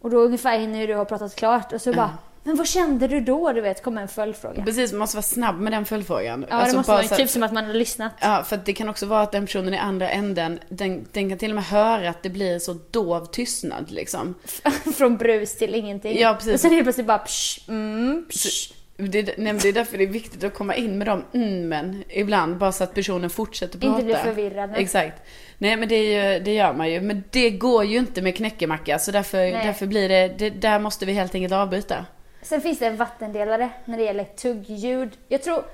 [0.00, 3.20] Och då ungefär hinner du ha pratat klart och så bara, men vad kände du
[3.20, 3.52] då?
[3.52, 4.64] Du vet, kommer en följdfråga.
[4.64, 6.46] Precis, man måste vara snabb med den följdfrågan.
[6.50, 8.12] Ja, Alltså, det måste vara så- typ som att man har lyssnat.
[8.20, 11.38] Ja, för det kan också vara att den personen i andra änden, den, den kan
[11.38, 14.34] till och med höra att det blir så dov tystnad liksom.
[14.96, 16.18] Från brus till ingenting.
[16.20, 16.54] Ja, precis.
[16.54, 18.72] Och sen helt plötsligt bara psh, mm, psh.
[18.96, 22.02] Det, är- nej, det är därför det är viktigt att komma in med de mm
[22.08, 23.92] ibland, bara så att personen fortsätter prata.
[23.94, 24.70] Inte bli förvirrad.
[24.76, 25.22] Exakt.
[25.58, 27.00] Nej men det, det gör man ju.
[27.00, 28.98] Men det går ju inte med knäckemacka.
[28.98, 29.66] Så därför, Nej.
[29.66, 32.06] därför blir det, det, där måste vi helt enkelt avbryta.
[32.42, 35.18] Sen finns det en vattendelare när det gäller tuggljud.
[35.28, 35.64] Jag tror,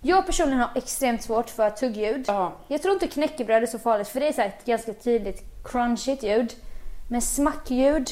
[0.00, 2.24] jag personligen har extremt svårt för tuggljud.
[2.26, 2.56] Ja.
[2.68, 6.22] Jag tror inte knäckebröd är så farligt för det är så ett ganska tydligt crunchigt
[6.22, 6.52] ljud.
[7.10, 8.10] Men smackljud,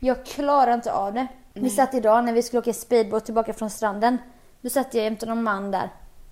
[0.00, 1.26] jag klarar inte av det.
[1.52, 4.18] Vi satt idag när vi skulle åka speedboat tillbaka från stranden.
[4.60, 5.88] Då satt jag jämte någon man där.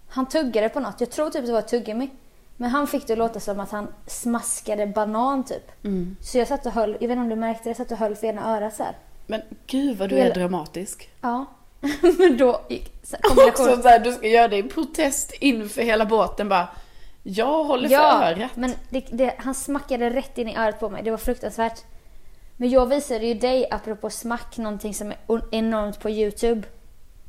[0.09, 2.11] Han tuggade på något, jag tror typ det var tuggummi.
[2.63, 5.73] Men han fick det att låta som att han smaskade banan typ.
[6.21, 7.99] Så jag satt och höll, jag vet inte om du märkte det, jag satt och
[7.99, 8.97] höll för ena örat så här.
[9.27, 11.11] Men gud vad du är dramatisk.
[11.21, 11.45] Ja.
[12.19, 15.83] Men då gick så här, Också så här, du ska göra det i protest inför
[15.83, 16.69] hela båten bara.
[17.23, 18.57] Jag håller för Ja, örat.
[18.57, 21.03] men det, det, han smackade rätt in i örat på mig.
[21.03, 21.85] Det var fruktansvärt.
[22.57, 25.17] Men jag visade ju dig, apropå smack, någonting som är
[25.51, 26.63] enormt på Youtube.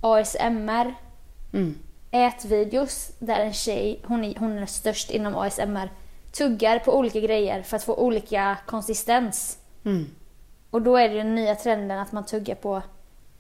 [0.02, 0.94] ASMR.
[1.54, 1.76] Mm.
[2.14, 5.90] Ätvideos där en tjej, hon är, hon är störst inom ASMR,
[6.32, 9.58] tuggar på olika grejer för att få olika konsistens.
[9.86, 10.10] Mm.
[10.70, 12.82] Och då är det den nya trenden att man tuggar på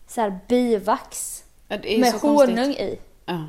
[0.08, 2.50] så här bivax Ja, med så konstigt.
[2.58, 3.00] honung i.
[3.26, 3.44] Ja.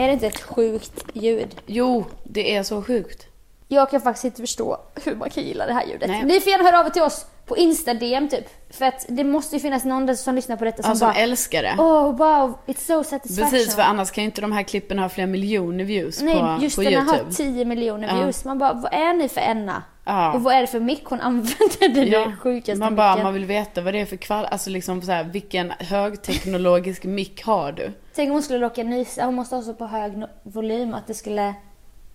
[0.00, 1.56] Är det inte ett sjukt ljud?
[1.66, 3.26] Jo, det är så sjukt.
[3.68, 6.08] Jag kan faktiskt inte förstå hur man kan gilla det här ljudet.
[6.10, 6.24] Nej.
[6.24, 8.44] Ni får gärna höra av er till oss på Insta-DM typ.
[8.70, 11.14] För att det måste ju finnas någon som lyssnar på detta som Ja, som bara
[11.14, 11.74] älskar det.
[11.78, 13.50] Oh wow, it's so satisfaction.
[13.50, 16.58] Precis, för annars kan ju inte de här klippen ha flera miljoner views Nej, på,
[16.62, 17.34] just på den här har YouTube.
[17.34, 18.44] 10 miljoner views.
[18.44, 19.82] Man bara, vad är ni för Enna?
[20.10, 20.32] Ja.
[20.32, 21.88] Och vad är det för mick hon använder?
[21.94, 23.24] Det är det sjukaste man bara, micken.
[23.24, 27.44] man vill veta vad det är för kvall, alltså liksom så här, vilken högteknologisk mick
[27.44, 27.92] har du?
[28.14, 31.06] Tänk om hon skulle råka nysa, hon måste ha så på hög no- volym att
[31.06, 31.54] det skulle,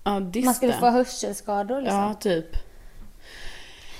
[0.04, 2.00] Ja, man skulle få hörselskador liksom.
[2.00, 2.46] Ja, typ.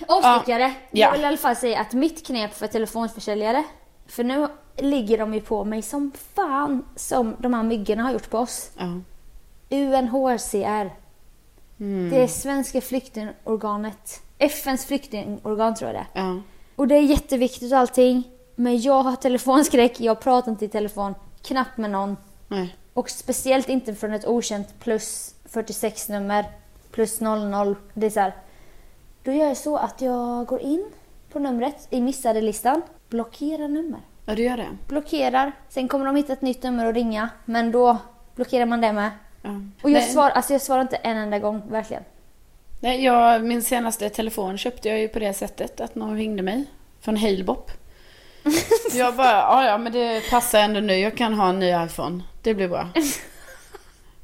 [0.08, 0.74] Avstickare.
[0.92, 1.06] Ja.
[1.06, 3.64] Jag vill i alla fall säga att mitt knep för telefonförsäljare,
[4.08, 8.30] för nu ligger de ju på mig som fan som de här myggorna har gjort
[8.30, 8.72] på oss.
[8.78, 9.02] Ja.
[9.70, 11.05] UNHCR.
[11.80, 12.10] Mm.
[12.10, 14.22] Det är Svenska flyktingorganet.
[14.38, 16.26] FNs flyktingorgan tror jag det är.
[16.26, 16.42] Ja.
[16.76, 18.24] Och det är jätteviktigt och allting.
[18.56, 22.18] Men jag har telefonskräck, jag pratar inte i telefon, knappt med någon.
[22.48, 22.76] Nej.
[22.94, 26.46] Och speciellt inte från ett okänt plus 46 nummer,
[26.92, 27.76] plus 00.
[27.94, 28.36] Det är så här.
[29.24, 30.86] Då gör jag så att jag går in
[31.32, 34.00] på numret i missade listan, blockerar nummer.
[34.26, 34.78] Ja, du gör det?
[34.88, 37.98] Blockerar, sen kommer de hitta ett nytt nummer och ringa, men då
[38.36, 39.12] blockerar man det med.
[39.46, 39.62] Ja.
[39.82, 42.04] Och jag, svar, alltså jag svarar inte en enda gång, verkligen.
[42.80, 46.66] Nej, jag, min senaste telefon köpte jag ju på det sättet att någon ringde mig
[47.02, 47.72] från Halebop.
[48.94, 52.24] jag bara, ja ja men det passar ändå nu, jag kan ha en ny iPhone.
[52.42, 52.90] Det blir bra.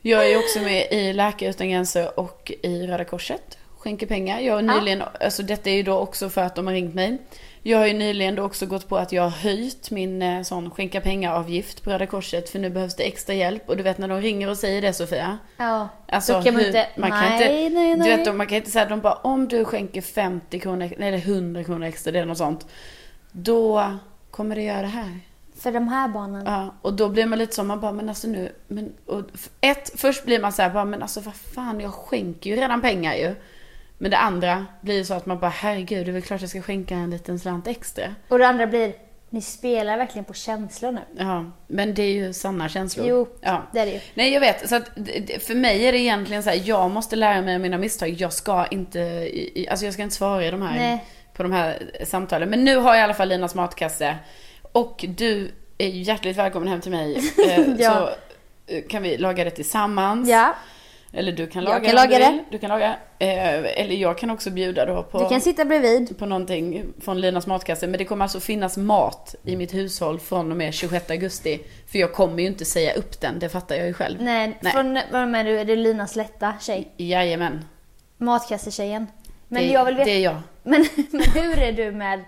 [0.04, 3.58] Jag är också med i Läkare Utan Gränser och i Röda Korset.
[3.78, 4.40] Skänker pengar.
[4.40, 7.18] Jag har nyligen, alltså detta är ju då också för att de har ringt mig.
[7.64, 10.72] Jag har ju nyligen då också gått på att jag har höjt min eh, sån
[10.72, 13.70] skänka pengar-avgift på Röda Korset för nu behövs det extra hjälp.
[13.70, 15.38] Och du vet när de ringer och säger det Sofia.
[15.58, 16.88] Ja, Alltså, då kan man hur- inte...
[16.98, 17.34] man kan nej,
[17.66, 18.18] inte, nej, nej.
[18.18, 21.18] Du vet, man kan inte säga, de bara om du skänker 50 kronor, nej, eller
[21.18, 22.66] 100 kronor extra, det är något sånt.
[23.32, 23.86] Då
[24.32, 25.20] kommer det göra det här.
[25.60, 26.44] För de här barnen.
[26.46, 29.22] Ja, och då blir man lite så, man bara, men alltså nu, men, och,
[29.62, 32.82] ett, först blir man så här, bara, men alltså vad fan, jag skänker ju redan
[32.82, 33.36] pengar ju.
[34.02, 36.50] Men det andra blir ju så att man bara, herregud, det är väl klart jag
[36.50, 38.16] ska skänka en liten slant extra.
[38.28, 38.94] Och det andra blir,
[39.30, 41.02] ni spelar verkligen på känslor nu.
[41.18, 43.08] Ja, men det är ju sanna känslor.
[43.08, 43.64] Jo, ja.
[43.74, 44.00] det är det ju.
[44.14, 44.70] Nej, jag vet.
[44.70, 44.86] Så att
[45.40, 48.10] för mig är det egentligen så här, jag måste lära mig av mina misstag.
[48.10, 49.30] Jag ska inte,
[49.70, 51.06] alltså jag ska inte svara i de här, Nej.
[51.34, 52.50] på de här samtalen.
[52.50, 54.16] Men nu har jag i alla fall Linas matkasse.
[54.72, 57.16] Och du är ju hjärtligt välkommen hem till mig.
[57.50, 57.92] Eh, Ja.
[58.68, 60.30] Så eh, kan vi laga det tillsammans.
[60.30, 60.56] Ja,
[61.14, 62.44] Eller du kan Jag laga kan det om laga det.
[62.52, 62.96] Du kan laga.
[63.20, 66.18] Eh, Eller jag kan också bjuda då på du kan sitta bredvid.
[66.18, 67.88] på någonting från Linas matkasse.
[67.88, 71.60] Men det kommer alltså finnas mat i mitt hushåll från och med 26 augusti.
[71.92, 74.18] För jag kommer ju inte säga upp den, det fattar jag ju själv.
[74.22, 74.74] Nej, Nej.
[74.74, 75.60] från, vad är du?
[75.60, 76.92] Är det Lina Slätta tjej?
[76.98, 77.66] Jajamän.
[78.18, 79.08] Matkassetjejen.
[79.48, 80.36] Men det, jag vill veta, Det är jag.
[80.64, 82.20] men, men hur är du med,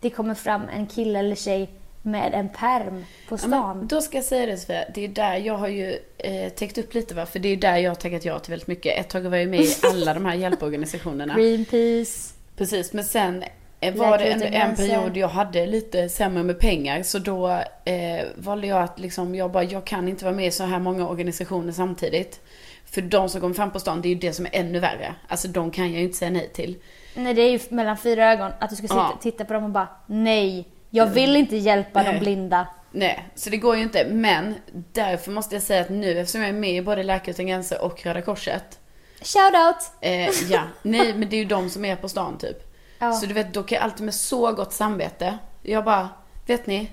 [0.00, 1.70] det kommer fram en kille eller tjej
[2.06, 3.78] med en perm på Ja, stan?
[3.78, 6.78] men då ska jag säga det Sofia, det är där jag har ju eh, täckt
[6.78, 8.98] upp lite va, för det är där jag har taggat ja till väldigt mycket.
[8.98, 11.34] Ett tag var jag med i alla de här hjälporganisationerna.
[11.34, 12.34] Greenpeace.
[12.56, 13.44] Precis, men sen
[13.80, 17.02] eh, var det en, en period jag hade lite sämre med pengar.
[17.02, 17.48] Så då
[17.84, 20.78] eh, valde jag att liksom, jag bara, jag kan inte vara med i så här
[20.78, 22.40] många organisationer samtidigt.
[22.84, 25.14] För de som kommer fram på stan, det är ju det som är ännu värre.
[25.28, 26.76] Alltså de kan jag ju inte säga nej till.
[27.14, 28.50] Nej, det är ju mellan fyra ögon.
[28.58, 29.18] Att du ska sitta, Ja.
[29.22, 32.12] titta på dem och bara nej, jag vill inte hjälpa Nej.
[32.12, 32.66] de blinda.
[32.90, 34.06] Nej, så det går ju inte.
[34.10, 34.54] Men
[34.92, 37.82] därför måste jag säga att nu, eftersom jag är med i både Läkare Utan Gränser
[37.82, 38.78] och Röda Korset.
[39.20, 39.92] Shout out!
[40.00, 42.74] Eh, ja, nej men det är ju de som är på stan typ.
[42.98, 43.12] Ja.
[43.12, 46.08] Så du vet, då kan jag alltid med så gott samvete, jag bara,
[46.46, 46.90] vet ni?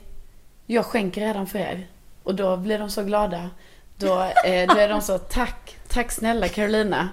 [0.65, 1.87] Jag skänker redan för er.
[2.23, 3.49] Och då blir de så glada.
[3.97, 7.09] Då, eh, då är de så, tack, tack snälla Carolina.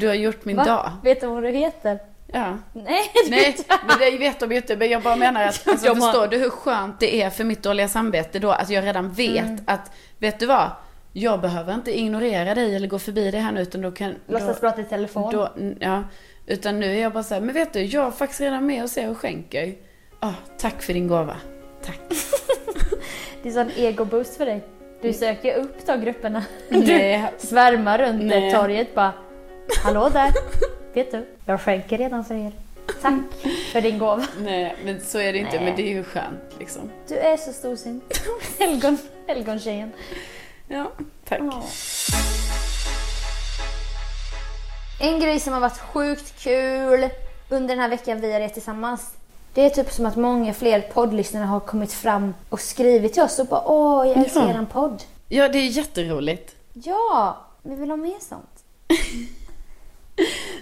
[0.00, 0.64] Du har gjort min Va?
[0.64, 0.92] dag.
[1.02, 1.98] Vet du vad du heter?
[2.32, 2.58] Ja.
[2.72, 3.56] Nej, Nej,
[3.88, 4.76] men det vet de ju inte.
[4.76, 7.62] Men jag bara menar att, alltså, har- förstår du hur skönt det är för mitt
[7.62, 9.58] dåliga samvete då att jag redan vet Mm.
[9.66, 10.70] att, vet du vad?
[11.12, 14.14] Jag behöver inte ignorera dig eller gå förbi dig här nu utan då kan...
[14.26, 15.32] Låtsas prata i telefon.
[15.32, 15.48] då,
[15.80, 16.04] ja,
[16.46, 18.82] utan nu är jag bara så här, men vet du, jag är faktiskt redan med
[18.82, 19.74] och ser och skänker.
[20.20, 21.36] Ah, tack för din gåva.
[21.84, 22.00] Tack.
[23.42, 24.64] Det är sån ego-boost för dig.
[25.02, 26.44] Du söker ju upp de grupperna.
[26.68, 27.24] Nej.
[27.40, 28.22] Du svärmar runt.
[28.22, 28.52] Nej.
[28.52, 29.12] torget bara.
[29.84, 30.30] Hallå där.
[30.94, 32.52] Vet du, jag skänker redan för er.
[33.02, 33.14] Tack
[33.72, 34.26] för din gåva.
[34.40, 35.56] Nej, men så är det inte.
[35.56, 35.64] Nej.
[35.64, 36.90] Men det är ju skönt liksom.
[37.08, 38.20] Du är så storsint.
[38.58, 39.92] Helgon, helgontjejen.
[40.68, 40.90] Ja,
[41.28, 41.40] tack.
[41.40, 41.62] Ja.
[45.00, 47.08] En grej som har varit sjukt kul
[47.48, 49.10] under den här veckan vi har rest tillsammans.
[49.54, 53.38] Det är typ som att många fler poddlyssnare har kommit fram och skrivit till oss
[53.38, 54.50] och bara åh, jag älskar Ja.
[54.50, 55.02] eran podd.
[55.28, 56.54] Ja, det är jätteroligt.
[56.72, 58.64] Ja, vi vill ha mer sånt.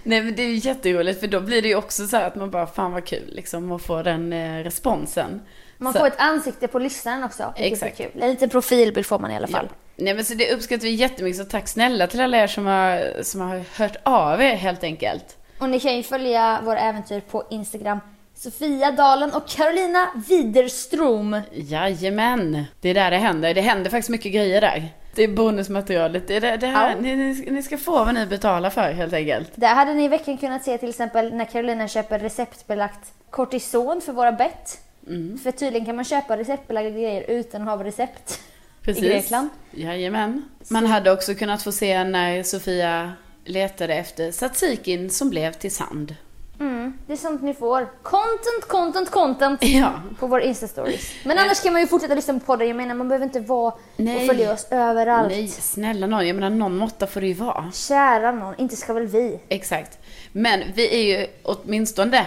[0.02, 2.50] Nej men det är ju jätteroligt för då blir det ju också så att man
[2.50, 5.40] bara, fan vad kul liksom att få den eh, responsen.
[5.78, 7.52] Man Så- får ett ansikte på lyssnaren också.
[7.56, 7.96] Exakt.
[7.96, 8.10] kul.
[8.20, 9.56] En liten profilbild får man i alla Ja.
[9.56, 9.68] fall.
[9.96, 13.22] Nej men så det uppskattar vi jättemycket, så tack snälla till alla er som har,
[13.22, 15.36] som har hört av er helt enkelt.
[15.58, 18.00] Och ni kan ju följa våra äventyr på Instagram.
[18.34, 21.40] Sofia Dalen och Carolina Widerström.
[21.52, 23.54] Jajamän, det är där det händer.
[23.54, 24.88] Det händer faktiskt mycket grejer där.
[25.14, 27.00] Det är bonusmaterialet, det det, det här, Ja.
[27.00, 27.16] ni,
[27.50, 29.50] ni, ska få vad ni betalar för helt enkelt.
[29.54, 34.12] Där hade ni i veckan kunnat se till exempel när Carolina köper receptbelagt kortison för
[34.12, 34.80] våra bett.
[35.06, 35.38] Mm.
[35.38, 38.40] För tydligen kan man köpa receptbelagda grejer utan att ha recept.
[38.82, 39.04] Precis.
[39.04, 39.48] I Grekland.
[39.70, 40.44] Jajamän.
[40.70, 43.12] Man hade också kunnat få se när Sofia
[43.44, 46.14] letade efter tzatzikin som blev till sand.
[46.60, 47.88] Mm, det är sånt ni får.
[48.02, 49.62] Content, content, content.
[49.64, 49.92] Ja.
[50.18, 51.10] På våra Insta-stories.
[51.24, 52.68] Men annars kan man ju fortsätta lyssna på podden.
[52.68, 54.16] Jag menar man behöver inte vara Nej.
[54.16, 55.28] och följa oss överallt.
[55.30, 56.26] Nej, snälla nån.
[56.26, 57.70] Jag menar någon måtta får det ju vara.
[57.72, 59.40] Kära någon, inte ska väl vi?
[59.48, 59.98] Exakt.
[60.32, 62.26] Men vi är ju åtminstone,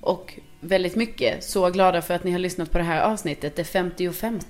[0.00, 3.64] och väldigt mycket, så glada för att ni har lyssnat på det här avsnittet, det
[3.64, 4.40] 55.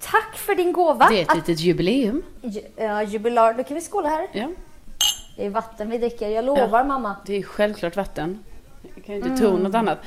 [0.00, 1.08] Tack för din gåva.
[1.08, 2.22] Det är ett litet jubileum.
[2.42, 3.52] Ju- Ja, jubilar.
[3.54, 4.26] Då kan vi skåla här.
[4.32, 4.48] Ja,
[5.36, 7.16] Det är vatten vi dricker, jag lovar mamma.
[7.26, 8.38] det är självklart vatten.
[8.94, 9.98] Jag kan ju inte tro något annat.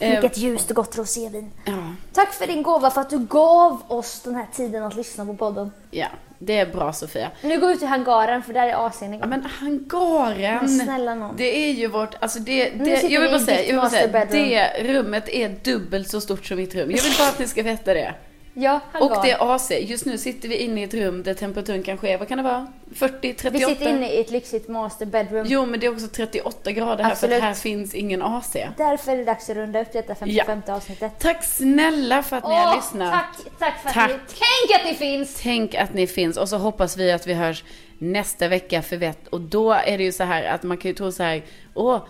[0.00, 1.50] Eh, Vilket ljust och gott rosévin.
[1.64, 1.72] ja,
[2.12, 5.34] Tack för din gåva, för att du gav oss den här tiden att lyssna på
[5.36, 5.70] podden.
[5.90, 6.06] ja,
[6.38, 7.30] det är bra Sofia.
[7.42, 9.28] Nu går vi ut i hangaren för där är AC'n Ja, igång.
[9.28, 10.58] men hangaren.
[10.60, 11.34] Men snälla nån.
[11.36, 13.76] Det är ju vårt, alltså det, det jag vill vi bara säga, jag vill
[14.12, 16.90] bara säga det rummet är dubbelt så stort som mitt rum.
[16.90, 18.14] Jag vill bara att ni ska veta det.
[18.58, 19.16] Ja, hangar.
[19.16, 19.70] Och det är AC.
[19.70, 22.44] Just nu sitter vi inne i ett rum där temperaturen kanske är, vad kan det
[22.44, 22.66] vara?
[22.94, 23.50] 40, 38?
[23.50, 25.46] Vi sitter inne i ett lyxigt master bedroom.
[25.48, 28.56] Jo, men det är också 38 grader här för att här finns ingen AC.
[28.76, 31.12] Därför är det dags att runda upp detta 55 avsnittet.
[31.18, 33.12] Tack snälla för att ni har lyssnat.
[33.12, 34.10] tack, tack för att Tack.
[34.10, 34.16] ni...
[34.28, 35.40] Tänk att ni finns!
[35.42, 37.64] Tänk att ni finns och så hoppas vi att vi hörs
[37.98, 39.28] nästa vecka för vett.
[39.28, 41.42] Och då är det ju så här att man kan ju tro så här,
[41.74, 42.02] åh,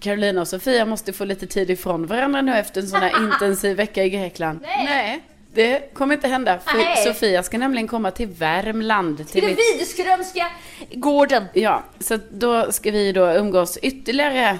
[0.00, 3.76] Carolina och Sofia måste få lite tid ifrån varandra nu efter en sån här intensiv
[3.76, 4.60] vecka i Grekland.
[4.62, 5.22] Nej.
[5.54, 6.58] Det kommer inte hända.
[6.58, 6.96] För Nej.
[6.96, 9.16] Sofia ska nämligen komma till Värmland.
[9.16, 10.46] Till Till den mitt, Widerströmska
[10.92, 11.44] gården.
[11.52, 14.58] ja, så då ska vi då umgås ytterligare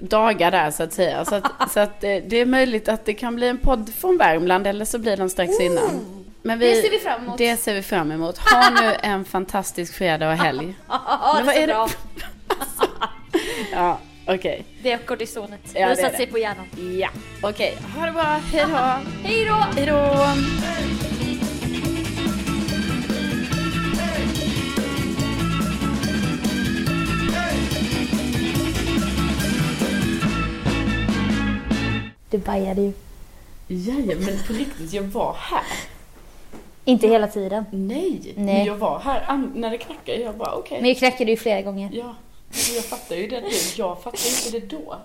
[0.00, 1.24] dagar där så att säga.
[1.24, 4.16] Så att, så att eh, det är möjligt att det kan bli en podd från
[4.16, 6.24] Värmland eller så blir den strax innan.
[6.42, 7.38] Men Det ser vi fram emot.
[7.38, 8.38] Det ser vi fram emot.
[8.38, 10.74] Ha nu en fantastisk fredag och helg.
[10.88, 11.72] Ja, Men vad så är det?
[11.72, 11.88] bra.
[13.72, 13.98] Ja,
[14.28, 14.64] okej.
[14.82, 15.60] Det är kortisonet.
[15.74, 16.66] Ja, det har satt sig på hjärnan.
[17.00, 17.08] Ja,
[17.42, 17.76] okej.
[17.96, 18.22] Ha det bra.
[18.22, 18.76] Hej då.
[19.24, 19.54] Hej då!
[19.54, 20.26] Hej då.
[32.30, 32.92] Du bajade ju.
[33.68, 35.62] Jaja, men på riktigt, jag var här.
[36.84, 37.64] Inte hela tiden.
[37.70, 38.44] Nej, Nej.
[38.44, 40.18] men jag var här när det knackade.
[40.18, 40.78] Jag bara okej.
[40.80, 41.90] Men jag knackade ju flera gånger.
[41.92, 42.14] Ja,
[42.74, 43.50] jag fattar ju det nu.
[43.76, 44.98] Jag fattar inte det då.